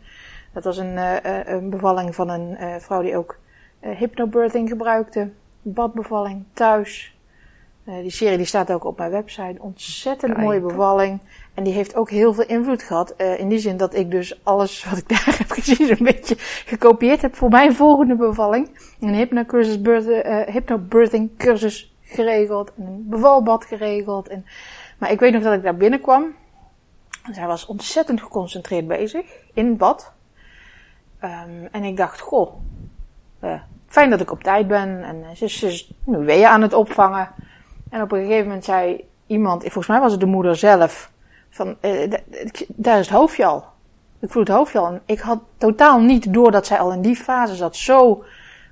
[0.52, 3.38] Dat was een, eh, eh, een bevalling van een eh, vrouw die ook
[3.80, 5.30] eh, hypnobirthing gebruikte.
[5.62, 7.16] Badbevalling, thuis.
[7.88, 9.56] Eh, die serie die staat ook op mijn website.
[9.60, 10.44] Ontzettend Kijk.
[10.44, 11.20] mooie bevalling.
[11.54, 13.10] En die heeft ook heel veel invloed gehad.
[13.16, 16.34] eh, in die zin dat ik dus alles wat ik daar heb gezien zo'n beetje
[16.66, 18.78] gekopieerd heb voor mijn volgende bevalling.
[19.00, 22.72] Een hypnocursus birth, eh, hypnobirthing cursus geregeld.
[22.74, 24.28] En een bevalbad geregeld.
[24.28, 24.46] En,
[24.98, 26.34] maar ik weet nog dat ik daar binnenkwam.
[27.22, 29.26] En zij was ontzettend geconcentreerd bezig.
[29.54, 30.12] In het bad.
[31.18, 32.52] Ehm, en ik dacht, goh.
[33.86, 35.02] fijn dat ik op tijd ben.
[35.04, 37.30] En ze is, nu weeën aan het opvangen.
[37.90, 41.10] En op een gegeven moment zei iemand, volgens mij was het de moeder zelf,
[41.50, 42.12] van, eh,
[42.68, 43.64] daar is het hoofdje al.
[44.20, 44.86] Ik voel het hoofdje al.
[44.86, 47.76] En ik had totaal niet door dat zij al in die fase zat.
[47.76, 48.24] Zo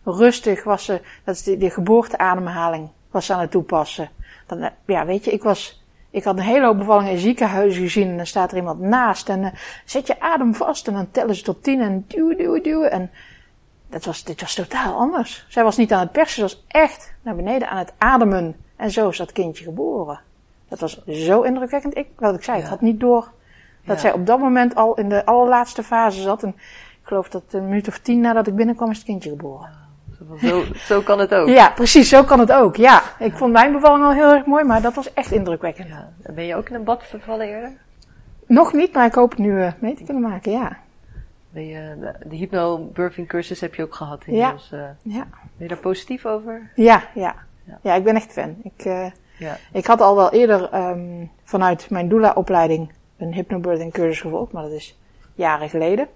[0.05, 4.11] rustig was ze, dat is de, de geboorteademhaling was aan het toepassen.
[4.47, 7.83] Dan, eh, ja, weet je, ik was, ik had een hele hoop bevallingen in ziekenhuizen
[7.83, 9.53] gezien en dan staat er iemand naast en eh,
[9.85, 12.91] zet je adem vast en dan tellen ze tot tien en duwen, duwen, duwen.
[12.91, 13.11] En
[13.91, 15.47] dat was, dit was totaal anders.
[15.49, 18.57] Zij was niet aan het persen, ze was echt naar beneden aan het ademen.
[18.77, 20.21] En zo is dat kindje geboren.
[20.69, 21.97] Dat was zo indrukwekkend.
[21.97, 22.69] Ik, wat ik zei, ik Ja.
[22.71, 23.31] had niet door
[23.85, 24.01] dat Ja.
[24.03, 26.43] zij op dat moment al in de allerlaatste fase zat.
[26.43, 29.69] En ik geloof dat een minuut of tien nadat ik binnenkwam is het kindje geboren.
[30.41, 31.49] zo, zo, kan het ook.
[31.61, 32.77] Ja, precies, zo kan het ook.
[32.77, 35.89] Ja, ik vond mijn bevalling al heel erg mooi, maar dat was echt indrukwekkend.
[35.89, 36.13] Ja.
[36.23, 37.73] En Ben je ook in een bad vervallen eerder?
[38.47, 40.77] Nog niet, maar ik hoop het nu eh, mee te kunnen maken, ja.
[41.51, 44.73] Ben je, de, de hypnobirthing cursus heb je ook gehad inmiddels.
[44.73, 44.81] eh.
[45.03, 46.71] Ja, ben je daar positief over?
[46.75, 47.35] ja, ja.
[47.67, 47.79] Ja.
[47.83, 48.57] Ja, ik ben echt fan.
[48.63, 49.07] Ik, eh,
[49.39, 49.57] Ja.
[49.73, 54.73] ik had al wel eerder ehm, vanuit mijn doula-opleiding een hypnobirthing cursus gevolgd, maar dat
[54.73, 54.99] is
[55.35, 56.09] jaren geleden.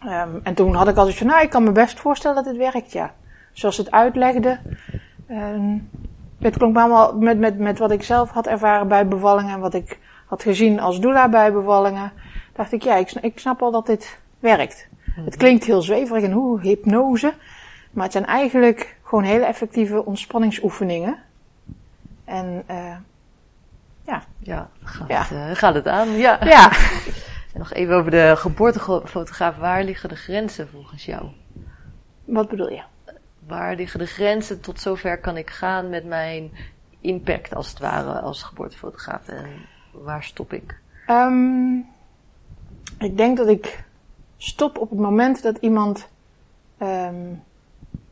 [0.00, 2.46] Ehm, en toen had ik al zoiets van, nou, ik kan me best voorstellen dat
[2.46, 3.14] het werkt, ja.
[3.52, 4.58] Zoals het uitlegde.
[5.28, 5.78] ehm,
[6.40, 9.74] het klonk allemaal met, met, met wat ik zelf had ervaren bij bevallingen en wat
[9.74, 12.12] ik had gezien als doula bij bevallingen.
[12.52, 14.88] Dacht ik, ja, ik, ik snap al dat dit werkt.
[15.10, 17.32] Het klinkt heel zweverig en hoe, hypnose.
[17.90, 21.18] Maar het zijn eigenlijk gewoon hele effectieve ontspanningsoefeningen.
[22.24, 22.96] En eh,
[24.38, 25.22] Ja, gaat, Ja.
[25.22, 26.08] Het, eh, gaat het aan.
[26.08, 26.44] Ja.
[26.44, 26.72] ja,
[27.52, 29.56] En nog even over de geboortefotograaf.
[29.56, 31.26] Waar liggen de grenzen volgens jou?
[32.24, 32.82] wat bedoel je?
[33.46, 34.60] Waar liggen de grenzen?
[34.60, 36.52] Tot zover kan ik gaan met mijn
[37.00, 39.28] impact als het ware als geboortefotograaf?
[39.28, 39.50] En
[39.92, 40.80] waar stop ik?
[41.06, 41.74] Ehm,
[42.98, 43.84] ik denk dat ik
[44.36, 46.08] stop op het moment dat iemand
[46.78, 47.34] ehm,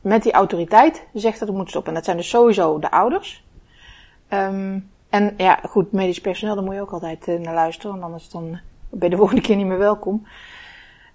[0.01, 1.91] met die autoriteit zegt dat het moet stoppen.
[1.91, 3.45] En dat zijn dus sowieso de ouders.
[4.29, 8.03] Ehm, en ja, goed, medisch personeel, daar moet je ook altijd eh, naar luisteren, want
[8.03, 8.59] anders dan
[8.91, 10.27] ben je de volgende keer niet meer welkom.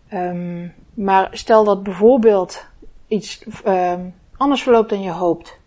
[0.07, 2.65] Ehm, maar stel dat bijvoorbeeld
[3.07, 4.01] iets ehm,
[4.37, 5.61] anders verloopt dan je hoopt.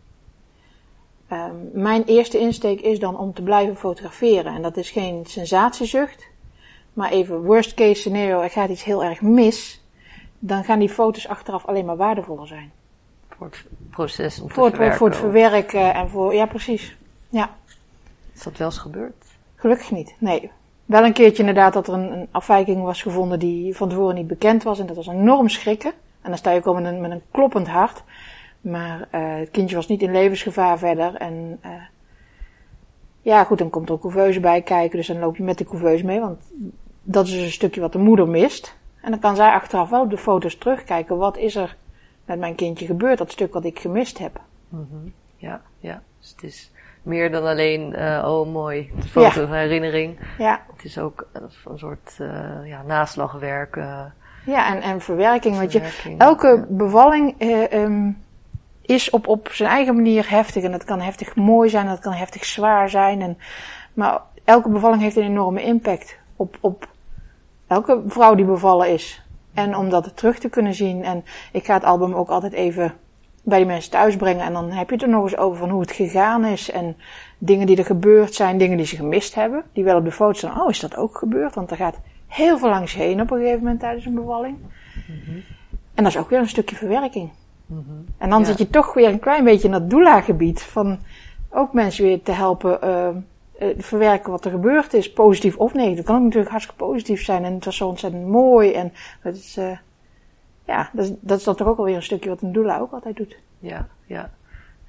[1.72, 4.54] Mijn eerste insteek is dan om te blijven fotograferen.
[4.54, 6.26] En dat is geen sensatiezucht.
[6.92, 9.84] Maar even worst case scenario, er gaat iets heel erg mis.
[10.38, 12.72] Dan gaan die foto's achteraf alleen maar waardevoller zijn.
[13.36, 14.98] Voor het proces om te Voor het, verwerken.
[14.98, 16.96] voor het verwerken en voor, ja precies.
[17.28, 17.50] Ja,
[18.34, 19.24] Is dat wel eens gebeurd?
[19.56, 20.14] gelukkig niet.
[20.18, 20.50] Nee.
[20.84, 24.26] Wel een keertje inderdaad dat er een, een afwijking was gevonden die van tevoren niet
[24.26, 24.78] bekend was.
[24.78, 25.92] En dat was enorm schrikken.
[26.22, 28.02] En dan sta je ook al met een, met een kloppend hart.
[28.60, 31.14] Maar eh, het kindje was niet in levensgevaar verder.
[31.14, 31.70] En eh,
[33.22, 34.96] ja, goed, dan komt er een couveuse bij kijken.
[34.96, 36.20] Dus dan loop je met de couveuse mee.
[36.20, 36.38] Want
[37.02, 38.76] dat is dus een stukje wat de moeder mist.
[39.02, 41.16] En dan kan zij achteraf wel op de foto's terugkijken.
[41.16, 41.76] Wat is er
[42.26, 43.18] met mijn kindje gebeurd?
[43.18, 44.40] Dat stuk wat ik gemist heb.
[44.68, 44.84] Mhm.
[45.36, 46.02] Ja, ja.
[46.20, 46.70] Dus het is
[47.02, 49.46] meer dan alleen, eh, oh mooi, de foto Ja.
[49.46, 50.18] van herinnering.
[50.38, 52.28] Ja, Het is ook een, een soort eh,
[52.64, 53.76] ja, naslagwerk.
[53.76, 54.00] eh,
[54.44, 55.56] ja en, en verwerking.
[55.56, 56.14] Want je.
[56.18, 56.64] Elke Ja.
[56.68, 58.10] bevalling eh, ehm,
[58.82, 60.64] is op, op zijn eigen manier heftig.
[60.64, 63.22] En dat kan heftig mooi zijn, dat kan heftig zwaar zijn.
[63.22, 63.38] En,
[63.94, 66.88] maar elke bevalling heeft een enorme impact op, op
[67.66, 69.22] elke vrouw die bevallen is.
[69.56, 71.04] En om dat terug te kunnen zien.
[71.04, 72.94] En ik ga het album ook altijd even
[73.42, 74.44] bij die mensen thuis brengen.
[74.44, 76.70] En dan heb je het er nog eens over van hoe het gegaan is.
[76.70, 76.96] En
[77.38, 79.62] dingen die er gebeurd zijn, dingen die ze gemist hebben.
[79.72, 80.60] Die wel op de foto staan.
[80.60, 81.54] Oh, is dat ook gebeurd?
[81.54, 84.56] Want er gaat heel veel langs je heen op een gegeven moment tijdens een bevalling.
[85.94, 87.30] En dat is ook weer een stukje verwerking.
[88.18, 88.44] En dan Ja.
[88.46, 90.98] zit je toch weer een klein beetje in dat doula-gebied van
[91.50, 93.08] ook mensen weer te helpen eh,
[93.58, 95.96] eh, verwerken wat er gebeurd is, positief of negatief.
[95.96, 98.72] Het kan natuurlijk hartstikke positief zijn en het was zo ontzettend mooi.
[98.72, 99.76] En het is, eh,
[100.66, 102.92] ja, dat is, dat is dan toch ook alweer een stukje wat een doula ook
[102.92, 103.36] altijd doet.
[103.58, 104.30] Ja, ja.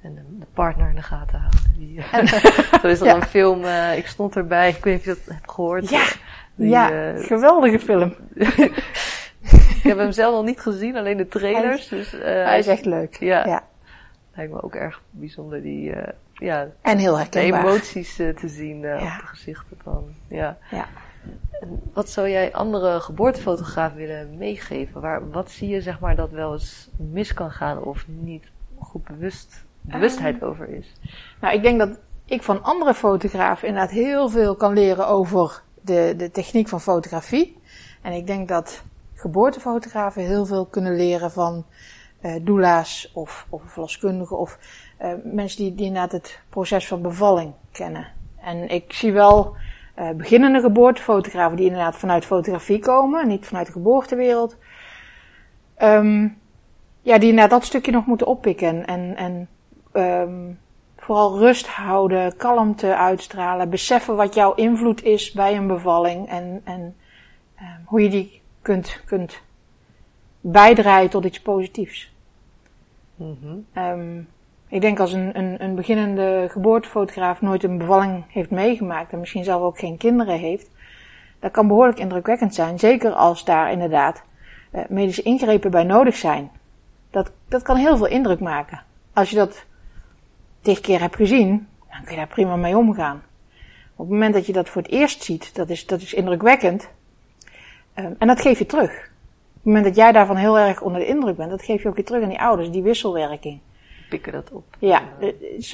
[0.02, 1.60] En de, de partner in de gaten houden.
[1.78, 2.02] Die,
[2.80, 3.14] zo is er Ja.
[3.14, 5.88] een film, eh, ik stond erbij, ik weet niet of je dat hebt gehoord.
[5.88, 6.06] Ja,
[6.54, 8.14] Die, ja, geweldige film.
[9.78, 11.88] ik heb hem zelf nog niet gezien, alleen de trailers.
[11.88, 13.16] Dus, eh, Hij is echt leuk.
[13.20, 13.46] Ja.
[13.46, 13.62] ja.
[14.34, 15.92] lijkt me ook erg bijzonder, die,
[16.38, 17.60] ja, En heel de herkenbaar.
[17.66, 19.14] emoties eh, te zien eh, Ja.
[19.14, 20.58] op de gezichten van, ja.
[20.70, 20.86] Ja.
[21.60, 25.00] En wat zou jij andere geboortefotografen willen meegeven?
[25.00, 28.44] Waar, wat zie je, zeg maar, dat wel eens mis kan gaan of niet
[28.78, 30.92] goed bewust, bewustheid over is?
[31.40, 36.14] Nou, ik denk dat ik van andere fotografen inderdaad heel veel kan leren over de,
[36.16, 37.56] de techniek van fotografie.
[38.02, 38.82] En ik denk dat
[39.14, 41.64] geboortefotografen heel veel kunnen leren van
[42.20, 44.58] eh doula's of, of verloskundigen of
[44.98, 48.06] eh, mensen die, die inderdaad het proces van bevalling kennen.
[48.40, 49.56] En ik zie wel
[49.94, 54.56] eh, beginnende geboortefotografen die inderdaad vanuit fotografie komen, niet vanuit de geboortewereld.
[55.74, 56.28] Ehm,
[57.02, 59.48] ja, die inderdaad dat stukje nog moeten oppikken en, en
[59.92, 60.52] ehm,
[60.96, 66.96] vooral rust houden, kalmte uitstralen, beseffen wat jouw invloed is bij een bevalling en, en
[67.54, 69.40] ehm, hoe je die kunt, kunt
[70.40, 72.12] bijdragen tot iets positiefs.
[73.14, 73.58] Mhm.
[74.68, 79.44] Ik denk als een, een, een beginnende geboortefotograaf nooit een bevalling heeft meegemaakt en misschien
[79.44, 80.70] zelf ook geen kinderen heeft,
[81.38, 82.78] dat kan behoorlijk indrukwekkend zijn.
[82.78, 84.22] Zeker als daar inderdaad
[84.70, 86.50] eh, medische ingrepen bij nodig zijn.
[87.10, 88.82] Dat, dat kan heel veel indruk maken.
[89.12, 89.64] Als je dat
[90.60, 93.22] tig keer hebt gezien, dan kun je daar prima mee omgaan.
[93.96, 96.88] Op het moment dat je dat voor het eerst ziet, dat is, dat is indrukwekkend.
[97.94, 98.90] Ehm, en dat geef je terug.
[98.90, 101.88] Op het moment dat jij daarvan heel erg onder de indruk bent, dat geef je
[101.88, 103.60] ook weer terug aan die ouders, die wisselwerking.
[104.08, 104.64] Pikken dat op.
[104.78, 105.28] Ja, eh,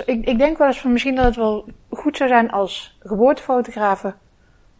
[0.07, 4.17] ik, ik denk wel eens van misschien dat het wel goed zou zijn als geboortefotografen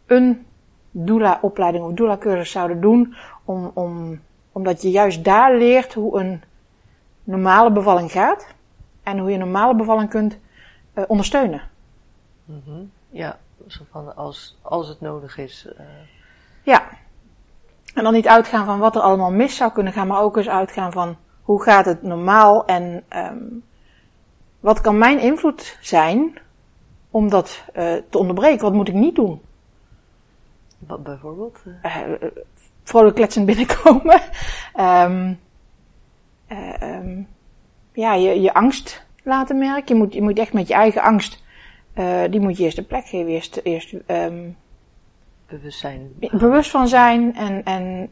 [0.05, 0.45] een
[0.91, 3.15] doula-opleiding of doula-cursus zouden doen,
[3.45, 6.41] om, om, omdat je juist daar leert hoe een
[7.23, 8.47] normale bevalling gaat
[9.03, 10.37] en hoe je een normale bevalling kunt
[10.93, 11.61] eh, ondersteunen.
[12.45, 12.83] Mhm.
[13.09, 13.37] Ja,
[13.67, 15.67] zo van als, als het nodig is.
[15.77, 15.85] eh,
[16.63, 16.83] Ja.
[17.93, 20.49] En dan niet uitgaan van wat er allemaal mis zou kunnen gaan, maar ook eens
[20.49, 21.15] uitgaan van
[21.45, 23.43] hoe gaat het normaal en ehm,
[24.59, 26.37] wat kan mijn invloed zijn
[27.09, 28.61] om dat eh, te onderbreken?
[28.61, 29.41] Wat moet ik niet doen?
[30.77, 31.59] wat bijvoorbeeld.
[31.81, 32.29] eh,
[32.83, 34.21] vrolijk kletsend binnenkomen.
[36.47, 37.21] Eh, ehm,
[37.93, 39.95] ja, je, je angst laten merken.
[39.95, 41.43] Je moet, je moet echt met je eigen angst,
[42.29, 43.31] die moet je eerst een plek geven.
[43.31, 44.49] Eerst, eerst ehm,
[45.47, 46.11] bewustzijn.
[46.19, 48.09] bewust van zijn en, en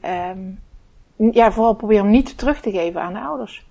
[1.15, 3.65] ja, vooral proberen hem niet terug te geven aan de ouders.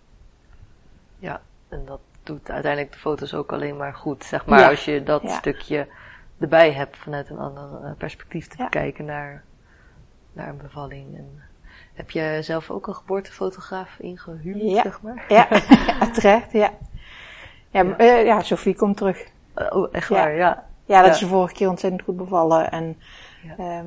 [1.19, 4.25] Ja, en dat doet uiteindelijk de foto's ook alleen maar goed.
[4.25, 4.69] Zeg maar Ja.
[4.69, 5.29] als je dat Ja.
[5.37, 5.87] stukje
[6.39, 8.65] erbij hebt vanuit een ander eh, perspectief te Ja.
[8.65, 9.43] bekijken naar,
[10.33, 11.17] naar een bevalling.
[11.17, 11.43] En
[11.95, 14.83] heb je zelf ook een geboortefotograaf ingehuurd, Ja.
[14.83, 15.25] zeg maar?
[15.29, 15.49] Ja,
[16.15, 16.71] terecht, ja.
[17.71, 17.95] Ja, Ja.
[17.99, 18.15] ja.
[18.17, 19.27] ja, Sophie komt terug.
[19.55, 20.67] Eh, oh, echt waar, ja.
[20.85, 22.71] Ja, dat is de vorige keer ontzettend goed bevallen.
[22.71, 22.99] En
[23.59, 23.83] Ja.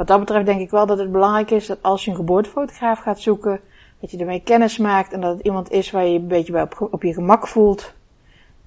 [0.00, 2.98] Wat dat betreft denk ik wel dat het belangrijk is dat als je een geboortefotograaf
[2.98, 3.60] gaat zoeken,
[4.00, 6.62] dat je ermee kennis maakt en dat het iemand is waar je een beetje bij
[6.62, 7.92] op, op je gemak voelt.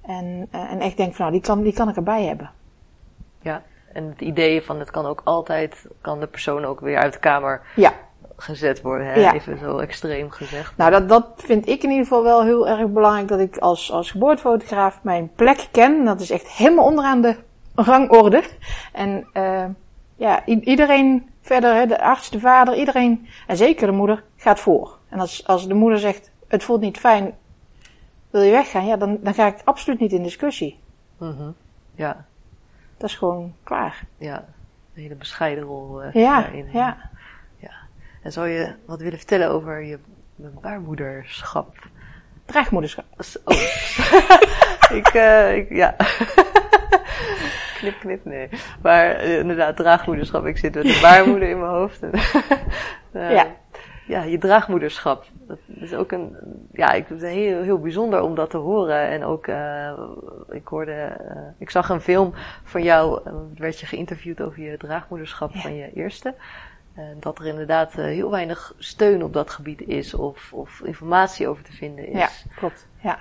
[0.06, 2.50] En, eh, en echt denkt van nou, die kan, die kan ik erbij hebben.
[3.42, 3.62] ja.
[3.92, 7.18] En het idee van het kan ook altijd, kan de persoon ook weer uit de
[7.18, 7.92] kamer Ja,
[8.36, 9.20] gezet worden, hè?
[9.20, 9.32] Ja.
[9.32, 10.76] even zo extreem gezegd.
[10.76, 13.28] Nou, dat, dat vind ik in ieder geval wel heel erg belangrijk.
[13.28, 16.04] Dat ik als, als geboortefotograaf mijn plek ken.
[16.04, 17.36] Dat is echt helemaal onderaan de
[17.74, 18.42] rangorde.
[18.92, 19.64] En eh,
[20.24, 24.98] ja, iedereen verder, hè, de arts, de vader, iedereen, en zeker de moeder, gaat voor.
[25.08, 27.34] En als, als de moeder zegt, het voelt niet fijn,
[28.30, 28.86] wil je weggaan?
[28.86, 30.78] Ja, dan, dan ga ik absoluut niet in discussie.
[31.18, 31.50] Mhm.
[31.94, 32.24] Ja,
[32.96, 34.04] Dat is gewoon klaar.
[34.18, 34.36] ja,
[34.94, 36.68] een hele bescheiden rol eh, Ja, daarin.
[36.72, 36.96] ja.
[38.22, 39.98] En zou je wat willen vertellen over je
[40.36, 41.76] baarmoederschap?
[42.44, 43.04] Draagmoederschap.
[43.44, 43.56] Oh.
[44.98, 45.96] ik, eh, ik, ja.
[47.84, 48.48] knip, knip, nee.
[48.82, 50.46] Maar eh, inderdaad, draagmoederschap.
[50.46, 52.02] Ik zit met een baarmoeder in mijn hoofd.
[52.02, 52.10] En,
[53.12, 53.46] eh, Ja.
[54.06, 55.24] Ja, je draagmoederschap.
[55.32, 56.36] Dat is ook een,
[56.72, 59.08] ja, ik vind het heel, heel bijzonder om dat te horen.
[59.08, 59.92] En ook, eh,
[60.50, 61.16] ik hoorde,
[61.58, 63.20] ik zag een film van jou,
[63.56, 65.60] werd je geïnterviewd over je draagmoederschap Ja.
[65.60, 66.34] van je eerste.
[66.94, 71.64] En dat er inderdaad heel weinig steun op dat gebied is of, of informatie over
[71.64, 72.18] te vinden is.
[72.18, 72.86] Ja, klopt.
[73.02, 73.18] Ja.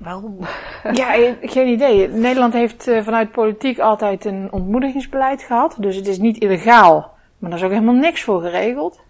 [0.00, 0.38] Waarom?
[0.92, 2.08] Ja, geen idee.
[2.08, 5.76] Nederland heeft eh, vanuit politiek altijd een ontmoedigingsbeleid gehad.
[5.78, 9.00] Dus het is niet illegaal, maar er is ook helemaal niks voor geregeld.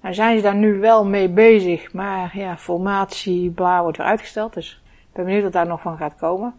[0.00, 4.54] Nou zijn ze daar nu wel mee bezig, maar ja, formatie, bla, wordt weer uitgesteld.
[4.54, 6.54] Dus ik ben benieuwd wat daar nog van gaat komen.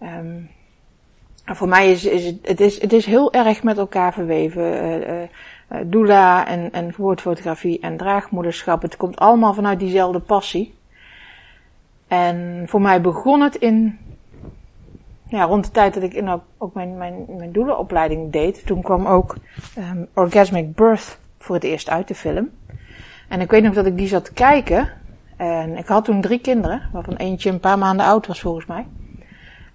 [0.00, 0.40] Ehm,
[1.44, 4.82] voor mij is, is het, is het is heel erg met elkaar verweven.
[5.68, 6.94] eh, doula en, en
[7.80, 8.82] en draagmoederschap.
[8.82, 10.74] Het komt allemaal vanuit diezelfde passie.
[12.14, 13.98] En voor mij begon het in,
[15.28, 18.66] ja, rond de tijd dat ik in, ook, mijn, mijn, mijn doelenopleiding deed.
[18.66, 19.36] Toen kwam ook
[19.74, 22.50] ehm, Orgasmic Birth voor het eerst uit de film.
[23.28, 24.88] En ik weet nog dat ik die zat te kijken.
[25.36, 28.86] En ik had toen drie kinderen, waarvan eentje een paar maanden oud was volgens mij.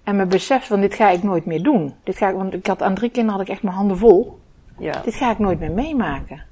[0.02, 1.94] En me besefte van dit ga ik nooit meer doen.
[2.04, 4.38] Dit ga ik, want ik had aan drie kinderen had ik echt mijn handen vol.
[4.78, 5.00] Ja.
[5.04, 6.42] Dit ga ik nooit meer meemaken.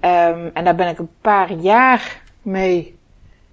[0.00, 3.00] Ehm, en daar ben ik een paar jaar mee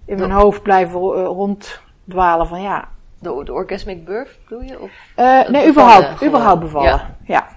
[0.09, 2.87] in mijn hoofd blijven eh, ronddwalen van ja.
[3.19, 4.79] De, de orgasmic birth bedoel je?
[4.79, 4.91] Of?
[5.15, 6.27] Eh, nee, überhaupt, gewoon.
[6.27, 6.89] überhaupt bevallen.
[6.89, 7.15] Ja.
[7.25, 7.47] Ja.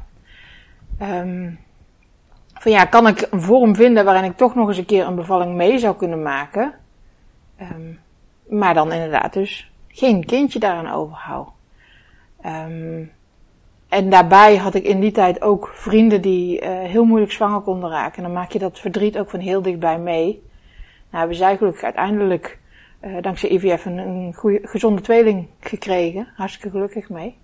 [0.99, 1.51] Ehm,
[2.55, 5.15] van ja, kan ik een vorm vinden waarin ik toch nog eens een keer een
[5.15, 6.75] bevalling mee zou kunnen maken?
[7.57, 7.93] Ehm,
[8.49, 11.49] maar dan inderdaad dus geen kindje daaraan overhoud.
[12.41, 13.05] Ehm,
[13.89, 17.91] en daarbij had ik in die tijd ook vrienden die eh, heel moeilijk zwanger konden
[17.91, 18.17] raken.
[18.17, 20.43] En dan maak je dat verdriet ook van heel dichtbij mee.
[21.13, 22.59] Nou hebben zij gelukkig uiteindelijk,
[23.01, 26.29] eh, dankzij IVF, een, een goede, gezonde tweeling gekregen.
[26.37, 27.37] Hartstikke gelukkig mee.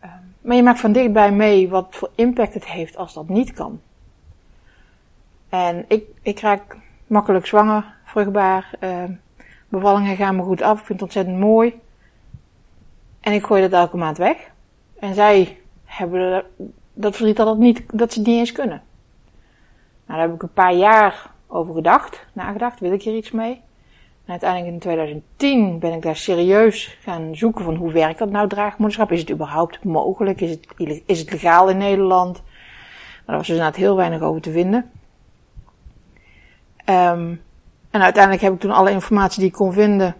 [0.00, 3.52] Ehm, maar je maakt van dichtbij mee wat voor impact het heeft als dat niet
[3.52, 3.80] kan.
[5.48, 8.70] En ik, ik raak makkelijk zwanger, vruchtbaar.
[8.80, 9.12] ehm,
[9.68, 10.78] bevallingen gaan me goed af.
[10.78, 11.80] Ik vind het ontzettend mooi.
[13.20, 14.36] En ik gooi dat elke maand weg.
[14.98, 16.44] En zij hebben
[16.92, 18.82] dat verdriet dat, het niet, dat ze het niet eens kunnen.
[20.06, 23.60] Nou, daar heb ik een paar jaar over gedacht, nagedacht, wil ik hier iets mee?
[24.24, 28.48] En uiteindelijk in 2010 ben ik daar serieus gaan zoeken van hoe werkt dat nou,
[28.48, 29.12] draagmoederschap?
[29.12, 30.40] Is het überhaupt mogelijk?
[30.40, 30.66] Is het,
[31.06, 32.32] is het legaal in Nederland?
[32.32, 32.44] Nou,
[33.26, 34.90] daar was dus inderdaad heel weinig over te vinden.
[36.84, 37.34] Ehm,
[37.90, 40.14] en uiteindelijk heb ik toen alle informatie die ik kon vinden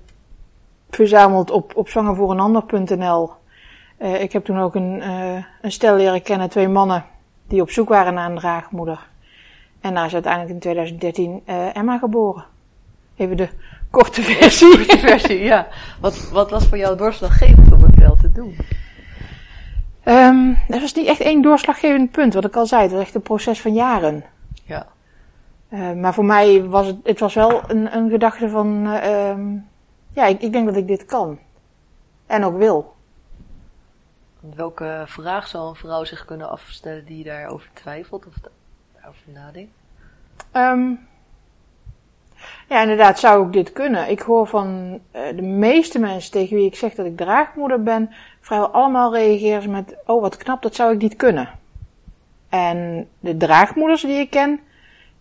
[0.90, 1.88] verzameld op, op.
[3.98, 7.04] Eh, ik heb toen ook een, eh, een stel leren kennen, twee mannen,
[7.46, 9.12] die op zoek waren naar een draagmoeder.
[9.84, 12.44] En daar is uiteindelijk in 2013 eh, Emma geboren.
[13.16, 13.48] Even de
[13.90, 14.76] korte versie.
[14.76, 15.66] Die versie, ja.
[16.00, 18.56] Wat, wat was voor jou doorslaggevend om het wel te doen?
[20.02, 22.82] Ehm er was niet echt één doorslaggevend punt, wat ik al zei.
[22.82, 24.24] Het was echt een proces van jaren.
[24.64, 24.86] Ja.
[25.68, 29.56] Eh, maar voor mij was het, het was wel een, een gedachte van, eh, ehm,
[30.14, 31.38] ja, ik, ik denk dat ik dit kan.
[32.26, 32.94] En ook wil.
[34.40, 38.34] Welke vraag zou een vrouw zich kunnen afstellen die daarover twijfelt of
[39.24, 39.72] nadenkt?
[40.52, 40.92] Ehm
[42.68, 44.10] ja, inderdaad, zou ik dit kunnen?
[44.10, 48.10] Ik hoor van eh, de meeste mensen tegen wie ik zeg dat ik draagmoeder ben,
[48.40, 51.48] vrijwel allemaal reageren ze met, oh wat knap, dat zou ik niet kunnen.
[52.48, 54.60] En de draagmoeders die ik ken,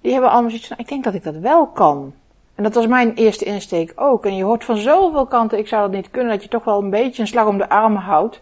[0.01, 2.13] die hebben allemaal zoiets van, ik denk dat ik dat wel kan.
[2.55, 4.25] En dat was mijn eerste insteek ook.
[4.25, 6.81] En je hoort van zoveel kanten, ik zou dat niet kunnen, dat je toch wel
[6.81, 8.41] een beetje een slag om de armen houdt.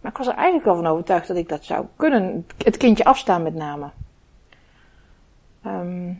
[0.00, 2.46] Maar ik was er eigenlijk wel van overtuigd dat ik dat zou kunnen.
[2.64, 3.90] Het kindje afstaan met name.
[5.62, 6.12] Ehm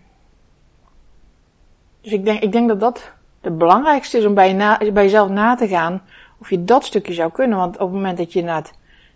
[2.01, 5.03] dus ik denk, ik denk dat dat het belangrijkste is om bij, je na, bij
[5.03, 6.03] jezelf na te gaan
[6.39, 7.59] of je dat stukje zou kunnen.
[7.59, 8.73] Want op het moment dat je het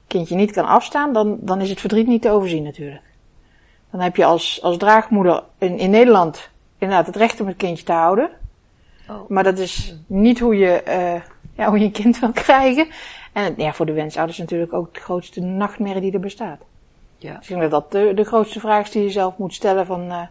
[0.07, 3.03] kindje niet kan afstaan, dan, dan is het verdriet niet te overzien natuurlijk.
[3.91, 7.85] Dan heb je als, als draagmoeder in, in Nederland inderdaad het recht om het kindje
[7.85, 8.31] te houden.
[9.09, 9.29] Oh.
[9.29, 11.21] Maar dat is niet hoe je, eh
[11.57, 12.89] ja, hoe je een kind wil krijgen.
[13.33, 16.59] En ja, voor de wensouders natuurlijk ook de grootste nachtmerrie die er bestaat.
[17.25, 17.37] Ja.
[17.37, 19.87] Dus ik denk dat dat de, de grootste vraag is die je zelf moet stellen
[19.87, 20.23] van, uh,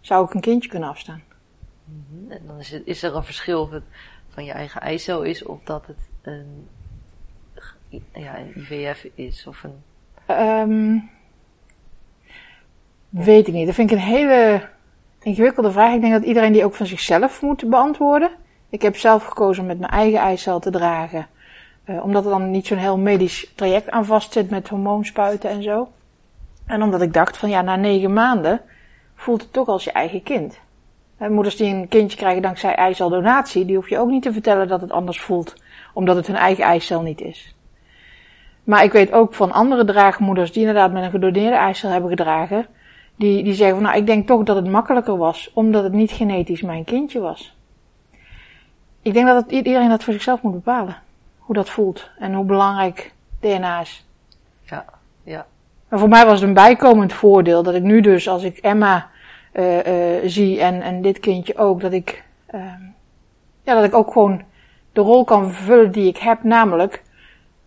[0.00, 1.22] zou ik een kindje kunnen afstaan?
[1.84, 2.30] Mm -hmm.
[2.30, 3.82] En dan is, het, is er een verschil of het
[4.28, 6.68] van je eigen eicel is of dat het een,
[8.12, 9.82] ja, een IVF is of een...
[10.36, 11.10] Um,
[13.08, 13.66] weet ik niet.
[13.66, 14.68] Dat vind ik een hele
[15.22, 15.94] ingewikkelde vraag.
[15.94, 18.30] Ik denk dat iedereen die ook van zichzelf moet beantwoorden.
[18.68, 21.26] Ik heb zelf gekozen om met mijn eigen eicel te dragen.
[21.84, 25.62] Uh, omdat er dan niet zo'n heel medisch traject aan vast zit met hormoonspuiten en
[25.62, 25.88] zo.
[26.68, 28.60] En omdat ik dacht van ja, na negen maanden
[29.14, 30.60] voelt het toch als je eigen kind.
[31.18, 34.80] Moeders die een kindje krijgen dankzij eiceldonatie, die hoef je ook niet te vertellen dat
[34.80, 35.54] het anders voelt.
[35.94, 37.54] Omdat het hun eigen eicel niet is.
[38.64, 42.66] Maar ik weet ook van andere draagmoeders die inderdaad met een gedoneerde eicel hebben gedragen.
[43.16, 46.10] Die, die zeggen van nou, ik denk toch dat het makkelijker was, omdat het niet
[46.10, 47.56] genetisch mijn kindje was.
[49.02, 50.96] Ik denk dat het, iedereen dat voor zichzelf moet bepalen.
[51.38, 54.06] Hoe dat voelt en hoe belangrijk DNA is.
[54.64, 54.84] Ja,
[55.22, 55.46] ja.
[55.88, 59.10] Maar voor mij was het een bijkomend voordeel dat ik nu dus, als ik Emma
[59.52, 62.24] uh, uh, zie en, en dit kindje ook, dat ik,
[62.54, 62.60] uh,
[63.62, 64.42] ja, dat ik ook gewoon
[64.92, 67.02] de rol kan vervullen die ik heb, namelijk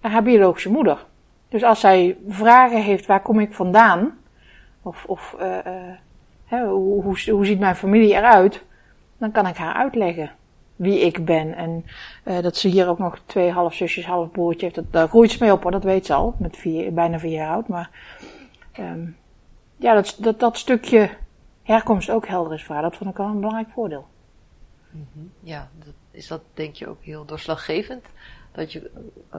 [0.02, 1.06] haar biologische moeder.
[1.50, 4.18] Dus als zij vragen heeft, waar kom ik vandaan?
[4.82, 5.58] Of, of uh,
[6.46, 8.64] hè, hoe, hoe ziet mijn familie eruit?
[9.18, 10.32] Dan kan ik haar uitleggen
[10.82, 11.56] wie ik ben.
[11.56, 11.86] En
[12.26, 14.76] uh, dat ze hier ook nog twee halfzusjes, half broertje heeft.
[14.76, 16.36] Dat, daar groeit ze mee op hoor, dat weet ze al.
[16.38, 17.68] Met vier, bijna vier jaar oud.
[17.68, 17.90] Maar
[18.80, 19.18] um,
[19.76, 21.10] ja, dat, dat, dat stukje
[21.64, 22.84] herkomst ook helder is voor haar.
[22.84, 24.08] Dat vond ik wel een belangrijk voordeel.
[24.90, 25.32] Mm -hmm.
[25.40, 28.06] Ja, dat, is dat denk je ook heel doorslaggevend?
[28.52, 28.92] Dat je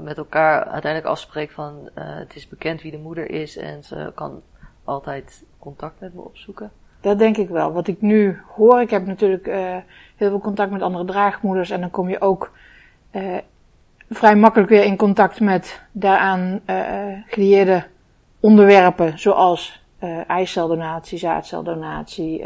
[0.02, 4.12] met elkaar uiteindelijk afspreekt van uh, het is bekend wie de moeder is en ze
[4.14, 4.42] kan
[4.84, 6.72] altijd contact met me opzoeken?
[7.02, 7.72] Dat denk ik wel.
[7.72, 9.76] Wat ik nu hoor, ik heb natuurlijk uh,
[10.22, 12.52] heel veel contact met andere draagmoeders en dan kom je ook
[13.12, 13.36] uh,
[14.10, 16.76] vrij makkelijk weer in contact met daaraan uh,
[17.26, 17.84] gelieerde
[18.40, 22.44] onderwerpen, zoals uh, eiceldonatie, zaadceldonatie.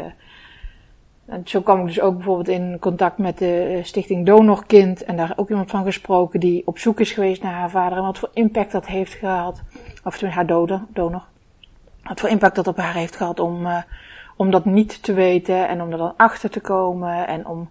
[1.27, 5.33] en zo kwam ik dus ook bijvoorbeeld in contact met de stichting Donorkind en daar
[5.37, 8.31] ook iemand van gesproken die op zoek is geweest naar haar vader en wat voor
[8.33, 9.63] impact dat heeft gehad,
[10.05, 11.25] of haar dode, donor,
[12.03, 13.67] wat voor impact dat op haar heeft gehad om
[14.37, 17.69] om dat niet te weten en om er dan achter te komen en om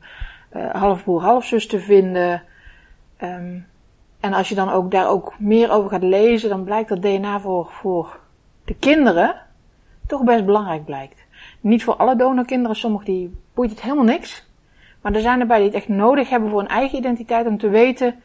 [0.56, 2.44] uh, halfbroer, halfzus te vinden.
[3.22, 3.68] Um,
[4.20, 7.40] en als je dan ook daar ook meer over gaat lezen, dan blijkt dat DNA
[7.40, 8.20] voor, voor
[8.66, 9.36] de kinderen
[10.08, 11.24] toch best belangrijk blijkt.
[11.62, 14.46] Niet voor alle donorkinderen, sommigen die boeit het helemaal niks.
[15.02, 17.70] Maar er zijn erbij die het echt nodig hebben voor een eigen identiteit om te
[17.70, 18.16] weten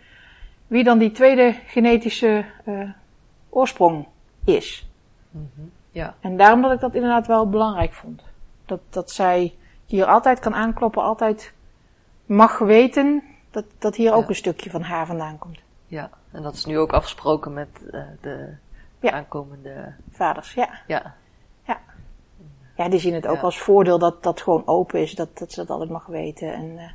[0.66, 2.90] wie dan die tweede genetische uh,
[3.48, 4.06] oorsprong
[4.44, 4.88] is.
[5.30, 5.70] Mm -hmm.
[5.90, 6.14] Ja.
[6.20, 8.22] En daarom dat ik dat inderdaad wel belangrijk vond.
[8.70, 9.54] Dat, dat zij
[9.86, 11.52] hier altijd kan aankloppen, altijd
[12.26, 14.14] mag weten dat, dat hier Ja.
[14.16, 15.58] ook een stukje van haar vandaan komt.
[15.86, 18.54] Ja, en dat is nu ook afgesproken met eh, de
[19.00, 19.10] Ja.
[19.10, 19.94] aankomende.
[20.10, 20.68] Vaders, ja.
[20.86, 21.14] Ja,
[22.76, 23.42] Ja, die zien het ook Ja.
[23.42, 26.94] als voordeel dat dat gewoon open is, dat, dat ze dat altijd mag weten en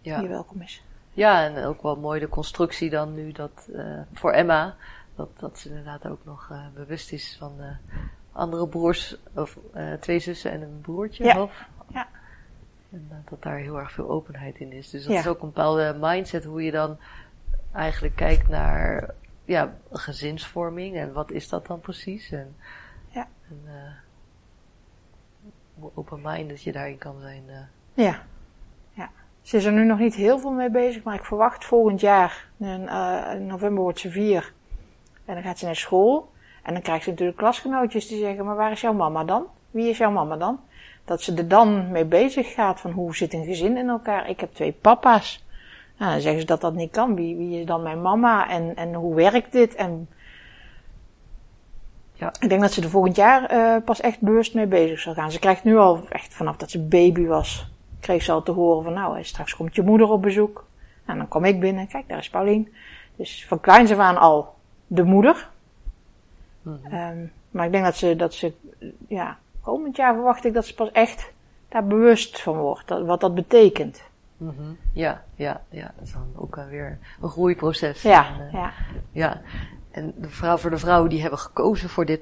[0.00, 0.18] ja.
[0.20, 0.82] hier welkom is.
[1.12, 4.74] ja, en ook wel mooi de constructie dan nu dat eh, voor Emma,
[5.14, 7.52] dat, dat ze inderdaad ook nog bewust is van
[8.36, 11.24] andere broers, of eh, twee zussen en een broertje.
[11.24, 11.32] Ja.
[11.34, 11.64] half.
[11.88, 12.06] Ja.
[12.92, 14.90] En eh, dat daar heel erg veel openheid in is.
[14.90, 15.18] Dus dat Ja.
[15.18, 16.98] is ook een bepaalde mindset hoe je dan
[17.72, 19.10] eigenlijk kijkt naar
[19.44, 22.30] ja, gezinsvorming en wat is dat dan precies.
[22.32, 22.56] En,
[23.08, 23.26] Ja.
[23.48, 23.92] en eh,
[25.78, 27.42] hoe open-minded je daarin kan zijn.
[27.94, 28.22] Ja.
[28.92, 29.10] ja.
[29.42, 32.48] Ze is er nu nog niet heel veel mee bezig, maar ik verwacht volgend jaar,
[32.56, 32.88] in,
[33.34, 34.52] in november wordt ze vier.
[35.24, 36.32] En dan gaat ze naar school.
[36.66, 39.46] En dan krijgt ze natuurlijk klasgenootjes die zeggen, maar waar is jouw mama dan?
[39.70, 40.60] Wie is jouw mama dan?
[41.04, 44.28] Dat ze er dan mee bezig gaat van hoe zit een gezin in elkaar?
[44.28, 45.44] Ik heb twee papa's.
[45.98, 47.14] Nou, dan zeggen ze dat dat niet kan.
[47.14, 48.48] Wie, wie is dan mijn mama?
[48.48, 49.74] En, en hoe werkt dit?
[49.74, 50.08] En
[52.12, 52.32] Ja.
[52.40, 55.32] ik denk dat ze er volgend jaar eh, pas echt bewust mee bezig zal gaan.
[55.32, 58.84] Ze krijgt nu al echt vanaf dat ze baby was, kreeg ze al te horen
[58.84, 60.64] van nou, straks komt je moeder op bezoek.
[61.04, 62.74] En dan kom ik binnen, kijk daar is Paulien.
[63.16, 64.54] Dus van kleins af aan al
[64.86, 65.54] de moeder.
[66.66, 66.94] Mhm.
[66.94, 68.52] Ehm, maar ik denk dat ze, dat ze,
[69.08, 71.32] ja, komend jaar verwacht ik dat ze pas echt
[71.68, 72.88] daar bewust van wordt.
[72.88, 74.02] Dat, wat dat betekent.
[74.36, 74.72] Mhm.
[74.92, 75.92] Ja, ja, ja.
[75.96, 78.02] Dat is dan ook weer een groeiproces.
[78.02, 78.72] Ja, En, eh, ja.
[79.12, 79.40] ja.
[79.90, 82.20] En de vrouw, voor de vrouwen die hebben gekozen voor dit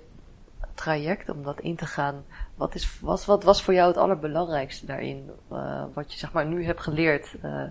[0.74, 2.24] traject, om dat in te gaan,
[2.55, 5.30] wat, is, was, wat was voor jou het allerbelangrijkste daarin?
[5.51, 7.34] Eh, wat je zeg maar nu hebt geleerd?
[7.42, 7.62] Eh,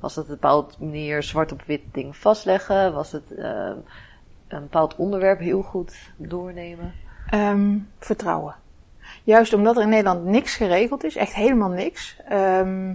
[0.00, 2.92] was het een bepaald manier zwart op wit ding vastleggen?
[2.92, 3.34] Was het
[4.52, 6.92] een bepaald onderwerp heel goed doornemen?
[7.30, 8.54] Ehm, vertrouwen.
[9.24, 12.94] Juist omdat er in Nederland niks geregeld is, echt helemaal niks, ehm,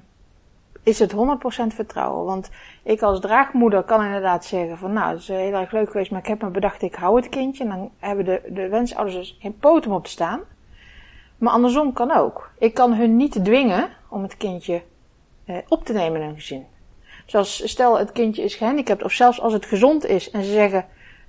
[0.84, 2.26] is het 100% vertrouwen.
[2.26, 2.49] Want
[2.84, 6.20] ik als draagmoeder kan inderdaad zeggen van nou, het is heel erg leuk geweest, maar
[6.20, 7.64] ik heb me bedacht ik hou het kindje.
[7.64, 10.41] En dan hebben de, de wensouders dus geen poot om op te staan.
[11.38, 12.51] Maar andersom kan ook.
[12.58, 14.82] Ik kan hun niet dwingen om het kindje
[15.45, 16.66] eh, op te nemen in een gezin.
[17.26, 20.86] Zoals stel het kindje is gehandicapt of zelfs als het gezond is en ze zeggen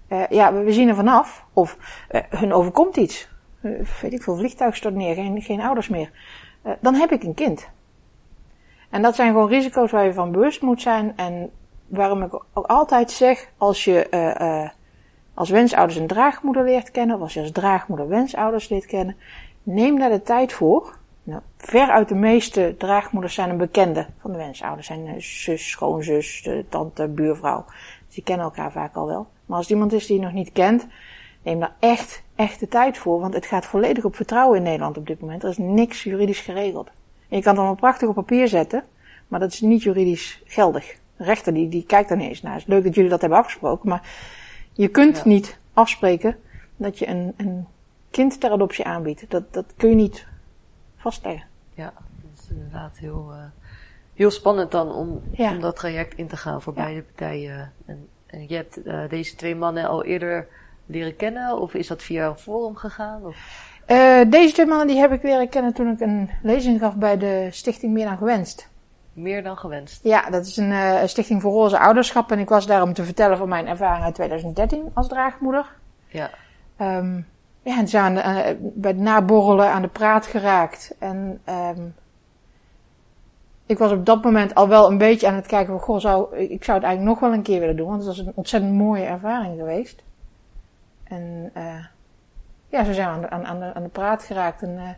[0.08, 1.76] uh, ja, we zien er vanaf of
[2.10, 3.28] uh, hun overkomt iets.
[3.62, 6.10] Uh, weet ik veel, vliegtuig stort neer, geen, geen ouders meer.
[6.80, 7.68] dan heb ik een kind.
[8.90, 11.12] En dat zijn gewoon risico's waar je van bewust moet zijn.
[11.16, 11.50] En
[11.86, 14.08] waarom ik ook altijd zeg, als je
[15.34, 19.16] als wensouders een draagmoeder leert kennen, of als je als draagmoeder wensouders leert kennen,
[19.62, 20.98] neem daar de tijd voor.
[21.22, 24.86] Nou, veruit de meeste draagmoeders zijn een bekende van de wensouders.
[24.86, 27.64] Zijn zus, schoonzus, tante, buurvrouw.
[28.06, 29.26] Dus die kennen elkaar vaak al wel.
[29.46, 30.86] Maar als iemand is die je nog niet kent,
[31.42, 33.20] neem daar echt, echt de tijd voor.
[33.20, 35.42] Want het gaat volledig op vertrouwen in Nederland op dit moment.
[35.42, 36.90] Er is niks juridisch geregeld.
[37.28, 38.84] En je kan het allemaal prachtig op papier zetten,
[39.28, 40.96] maar dat is niet juridisch geldig.
[41.16, 42.52] De rechter die, die kijkt daar niet eens naar.
[42.52, 44.08] Het is leuk dat jullie dat hebben afgesproken, maar
[44.72, 46.36] je kunt niet afspreken
[46.76, 47.66] dat je een, een
[48.10, 49.30] kind ter adoptie aanbiedt.
[49.30, 50.26] Dat, dat kun je niet
[50.96, 51.46] vastleggen.
[51.74, 51.92] Ja,
[52.22, 53.44] dat is inderdaad heel, uh,
[54.14, 57.72] heel spannend dan om, om dat traject in te gaan voor beide partijen.
[57.86, 60.46] En, en je hebt uh, deze twee mannen al eerder
[60.86, 63.26] leren kennen of is dat via een forum gegaan?
[63.26, 63.36] Of?
[63.88, 67.18] Uh, deze twee mannen die heb ik leren kennen toen ik een lezing gaf bij
[67.18, 68.68] de stichting Meer dan Gewenst.
[69.16, 70.02] Meer dan gewenst.
[70.02, 72.32] Ja, dat is een uh, stichting voor roze ouderschap.
[72.32, 75.66] En ik was daar om te vertellen van mijn ervaring uit 2013 als draagmoeder.
[76.06, 76.30] Ja.
[76.80, 77.26] Um,
[77.62, 80.94] ja, en zijn uh, bij het naborrelen aan de praat geraakt.
[80.98, 81.94] En um,
[83.66, 86.36] ik was op dat moment al wel een beetje aan het kijken van, goh, zou,
[86.36, 87.88] ik zou het eigenlijk nog wel een keer willen doen.
[87.88, 90.02] Want het was een ontzettend mooie ervaring geweest.
[91.04, 91.84] En uh,
[92.68, 94.62] ja, zo zijn we aan de, aan, aan de, aan de praat geraakt.
[94.62, 94.88] En uh,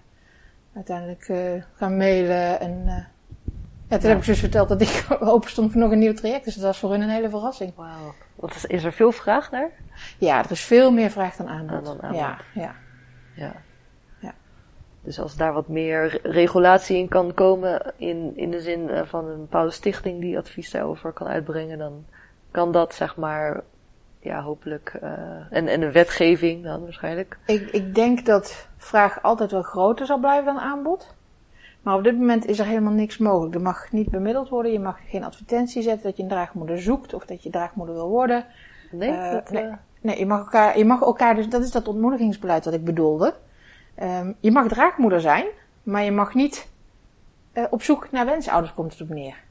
[0.75, 2.61] uiteindelijk uh, gaan mailen.
[2.61, 2.85] En
[3.89, 4.09] ja, toen ja.
[4.09, 6.45] heb ik dus verteld dat ik open stond voor nog een nieuw traject.
[6.45, 7.75] Dus dat was voor hun een hele verrassing.
[7.77, 8.15] Wauw.
[8.35, 9.71] Wat is, is er veel vraag naar?
[10.19, 11.85] Ja, er is veel meer vraag dan aanbod.
[11.85, 12.21] dan aanbod.
[12.21, 12.39] Ja.
[12.55, 12.75] ja.
[13.35, 13.53] ja.
[15.03, 19.41] Dus als daar wat meer regulatie in kan komen, in, in de zin van een
[19.41, 22.05] bepaalde stichting die advies daarover kan uitbrengen, dan
[22.51, 23.63] kan dat zeg maar,
[24.21, 25.11] ja, hopelijk, uh,
[25.51, 27.39] en, en een wetgeving dan waarschijnlijk.
[27.47, 31.17] Ik, ik denk dat vraag altijd wel groter zal blijven dan aanbod.
[31.83, 33.55] Maar op dit moment is er helemaal niks mogelijk.
[33.55, 34.73] Er mag niet bemiddeld worden.
[34.73, 38.09] Je mag geen advertentie zetten dat je een draagmoeder zoekt of dat je draagmoeder wil
[38.09, 38.45] worden.
[38.91, 39.71] Nee, uh, dat, nee,
[40.01, 43.35] nee, je mag elkaar, je mag elkaar dus, dat is dat ontmoedigingsbeleid wat ik bedoelde.
[44.03, 45.47] Um, je mag draagmoeder zijn,
[45.83, 46.69] maar je mag niet
[47.55, 49.47] uh, op zoek naar wensouders, komt het op neer.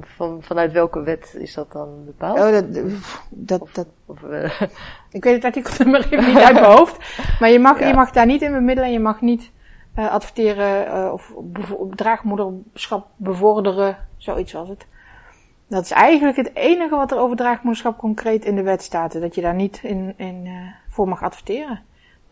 [0.00, 2.38] Van, vanuit welke wet is dat dan bepaald?
[2.38, 2.64] Oh, dat,
[3.30, 4.60] dat, of, dat, of, uh...
[5.10, 6.96] ik weet het artikelnummer even niet uit mijn hoofd.
[7.40, 7.86] Maar je mag, ja.
[7.86, 9.50] je mag daar niet in bemiddelen en je mag niet
[9.98, 11.34] uh, adverteren of
[11.90, 14.86] draagmoederschap bevorderen, zoiets was het.
[15.68, 19.20] Dat is eigenlijk het enige wat er over draagmoederschap concreet in de wet staat.
[19.20, 20.48] Dat je daar niet in, in
[20.88, 21.82] voor mag adverteren.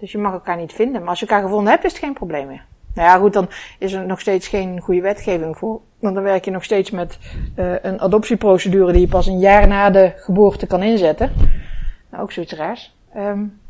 [0.01, 1.01] Dus je mag elkaar niet vinden.
[1.01, 2.65] Maar als je elkaar gevonden hebt, is het geen probleem meer.
[2.95, 3.49] Nou ja, goed, dan
[3.79, 5.81] is er nog steeds geen goede wetgeving voor.
[5.99, 7.19] Want dan werk je nog steeds met
[7.57, 11.33] uh, een adoptieprocedure die je pas een jaar na de geboorte kan inzetten.
[12.11, 12.97] Nou, ook zoiets raars.
[13.17, 13.61] Um,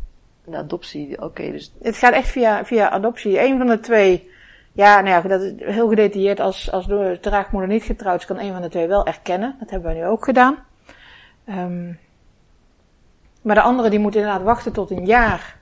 [0.47, 1.24] een adoptie, oké.
[1.24, 1.72] Okay, dus...
[1.83, 3.41] Het gaat echt via, via adoptie.
[3.41, 4.31] Een van de twee,
[4.72, 6.41] ja, nou ja, dat is heel gedetailleerd.
[6.41, 9.57] Als, als de draagmoeder niet getrouwd is, kan een van de twee wel erkennen.
[9.59, 10.59] Dat hebben wij nu ook gedaan.
[11.49, 11.99] Um,
[13.43, 15.60] maar de andere die moet inderdaad wachten tot een jaar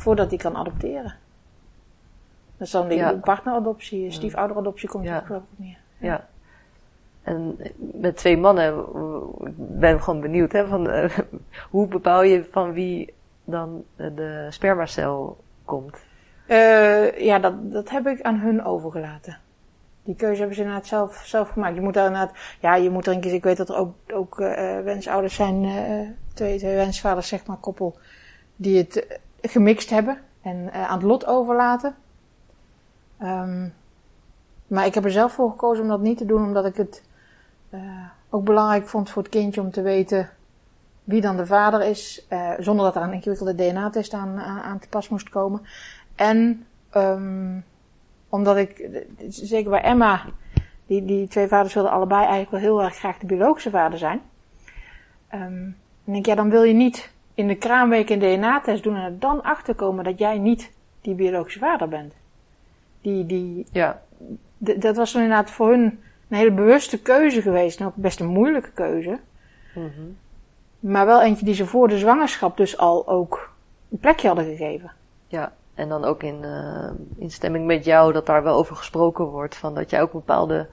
[0.00, 1.14] voordat hij kan adopteren.
[2.56, 3.12] Dat is dan die ja.
[3.12, 5.20] partneradoptie, stiefouderadoptie komt ja.
[5.20, 5.78] geloof ik meer.
[5.98, 6.26] Ja.
[7.22, 8.78] En met twee mannen,
[9.44, 11.18] ik ben gewoon benieuwd, hè, van, uh,
[11.70, 15.98] hoe bepaal je van wie dan de spermacel komt?
[16.48, 19.38] Uh, ja, dat, dat heb ik aan hun overgelaten.
[20.02, 21.74] Die keuze hebben ze inderdaad zelf, zelf gemaakt.
[21.74, 23.94] Je moet daar inderdaad, ja, je moet er een keer, ik weet dat er ook,
[24.12, 25.62] ook uh, wensouders zijn,
[26.34, 27.98] twee, twee wensvaders, zeg maar, koppel,
[28.56, 31.94] die het gemixt hebben en aan het lot overlaten.
[33.22, 33.74] Um,
[34.66, 37.02] maar ik heb er zelf voor gekozen om dat niet te doen, omdat ik het
[38.30, 40.30] ook belangrijk vond voor het kindje om te weten
[41.04, 44.78] wie dan de vader is, uh, zonder dat er een ingewikkelde DNA-test aan, aan, aan,
[44.78, 45.60] te pas moest komen.
[46.14, 47.64] En um,
[48.28, 48.88] omdat ik,
[49.28, 50.24] zeker bij Emma,
[50.86, 54.20] die, die twee vaders wilden allebei eigenlijk wel heel erg graag de biologische vader zijn.
[55.34, 59.18] Um, denk ja, dan wil je niet in de kraamweek een DNA-test doen en er
[59.18, 62.14] dan achterkomen dat jij niet die biologische vader bent.
[63.00, 64.02] Die, die, ja.
[64.58, 68.26] dat was dan inderdaad voor hun een hele bewuste keuze geweest en ook best een
[68.26, 69.18] moeilijke keuze.
[69.74, 70.16] Mm -hmm.
[70.80, 73.52] Maar wel eentje die ze voor de zwangerschap dus al ook
[73.90, 74.92] een plekje hadden gegeven.
[75.26, 79.24] Ja, en dan ook in, uh, in stemming met jou dat daar wel over gesproken
[79.24, 79.56] wordt.
[79.56, 80.68] Van dat jij ook bepaalde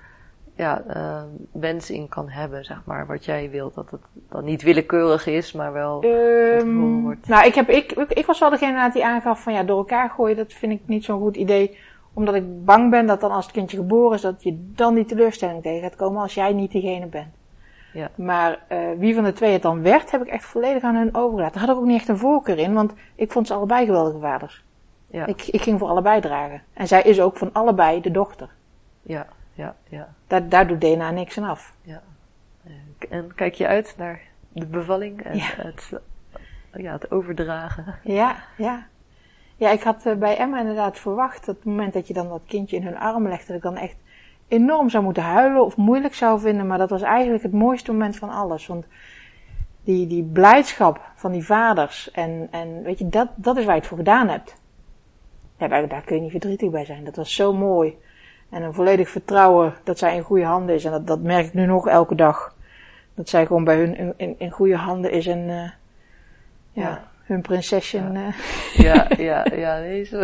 [0.58, 3.08] ja, uh, wens in kan hebben, zeg maar.
[3.08, 3.76] Wat jij wilt.
[3.76, 7.28] Dat het dan niet willekeurig is, maar wel um, wordt.
[7.28, 10.10] Nou, ik, heb, ik, ik, ik, was wel degene die aangaf van ja, door elkaar
[10.10, 11.78] gooien, dat vind ik niet zo'n goed idee.
[12.14, 15.06] Omdat ik bang ben dat dan als het kindje geboren is, dat je dan die
[15.06, 17.36] teleurstelling tegen gaat komen als jij niet diegene bent.
[17.94, 18.10] Ja.
[18.16, 21.16] Maar uh, wie van de twee het dan werd, heb ik echt volledig aan hun
[21.16, 21.60] overgelaten.
[21.60, 24.20] Daar had ik ook niet echt een voorkeur in, want ik vond ze allebei geweldige
[24.20, 24.64] vaders.
[25.08, 25.26] Ja.
[25.26, 26.62] Ik, ik ging voor allebei dragen.
[26.74, 28.50] En zij is ook van allebei de dochter.
[29.02, 29.28] Ja,
[29.58, 30.14] ja, ja.
[30.28, 31.74] Daar, daar doet DNA niks aan af.
[31.82, 32.02] Ja.
[33.10, 35.92] En kijk je uit naar de bevalling en het,
[36.74, 37.96] ja, het overdragen.
[38.04, 38.88] Ja, ja.
[39.56, 42.42] Ja, ik had uh, bij Emma inderdaad verwacht dat het moment dat je dan dat
[42.46, 43.96] kindje in hun armen legt, dat ik dan echt
[44.48, 46.68] enorm zou moeten huilen of moeilijk zou vinden.
[46.68, 48.68] Maar dat was eigenlijk het mooiste moment van alles.
[48.68, 48.86] Want
[49.84, 53.80] die, die blijdschap van die vaders en, en weet je, dat, dat is waar je
[53.80, 54.56] het voor gedaan hebt.
[55.58, 57.04] Ja, daar, daar kun je niet verdrietig bij zijn.
[57.04, 57.98] Dat was zo mooi.
[58.50, 60.86] En een volledig vertrouwen dat zij in goede handen is.
[60.86, 62.56] En dat, dat merk ik nu nog elke dag.
[63.14, 65.70] Dat zij gewoon bij hun in, in, goede handen is en uh,
[66.72, 67.98] ja, hun prinsesje.
[67.98, 68.34] Ja, uh,
[68.88, 70.20] ja, ja, ja, zo.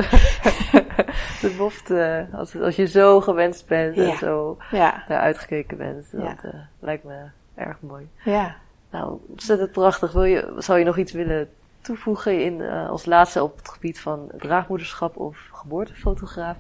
[1.42, 5.08] de belofte, als, als je zo gewenst bent en zo ja.
[5.08, 7.24] uitgekeken bent, dat uh, lijkt me
[7.56, 8.10] erg mooi.
[8.24, 8.56] Ja.
[8.90, 10.12] Nou, ontzettend prachtig.
[10.12, 11.50] Wil je, zou je nog iets willen
[11.82, 16.58] toevoegen in, als laatste op het gebied van draagmoederschap of geboortefotograaf?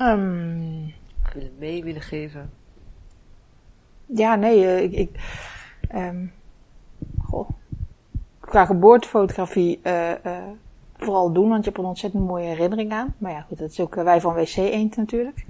[0.00, 0.94] Um,
[1.34, 2.50] willen mee willen geven?
[4.06, 5.10] Ja, nee, uh, ik, ik
[5.94, 6.32] um,
[7.24, 7.48] goh.
[8.40, 10.12] qua geboortefotografie uh,
[10.96, 13.14] vooral doen, want je hebt een ontzettend mooie herinnering aan.
[13.18, 15.44] Maar ja, goed, dat is ook wij van WC Eend natuurlijk.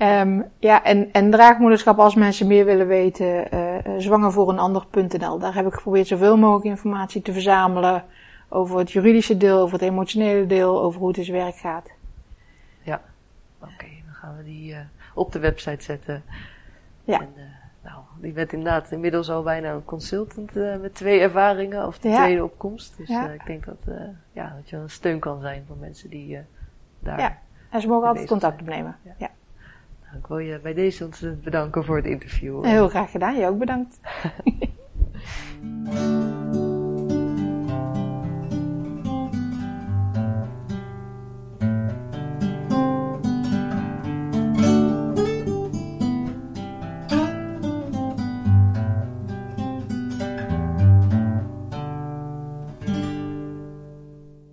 [0.00, 5.38] um, ja, en, en draagmoederschap als mensen meer willen weten, uh, zwanger voor een ander.nl.
[5.38, 8.04] Daar heb ik geprobeerd zoveel mogelijk informatie te verzamelen
[8.48, 11.90] over het juridische deel, over het emotionele deel, over hoe het in zijn werk gaat.
[13.74, 14.78] Oké, dan gaan we die uh,
[15.14, 16.22] op de website zetten.
[17.04, 17.20] Ja.
[17.20, 17.42] En, uh,
[17.82, 22.08] nou, die bent inderdaad inmiddels al bijna een consultant uh, met twee ervaringen of de
[22.08, 22.16] ja.
[22.16, 22.96] tweede opkomst.
[22.96, 23.30] Dus ja.
[23.30, 23.84] ik denk dat,
[24.32, 26.38] ja, dat je een steun kan zijn voor mensen die
[26.98, 27.20] daar.
[27.20, 27.38] Ja,
[27.70, 28.96] en ze mogen altijd contact opnemen.
[29.02, 29.14] Ja.
[29.18, 29.30] ja.
[30.04, 32.64] Nou, ik wil je bij deze ontzettend bedanken voor het interview.
[32.64, 34.00] Heel graag gedaan, je ook bedankt.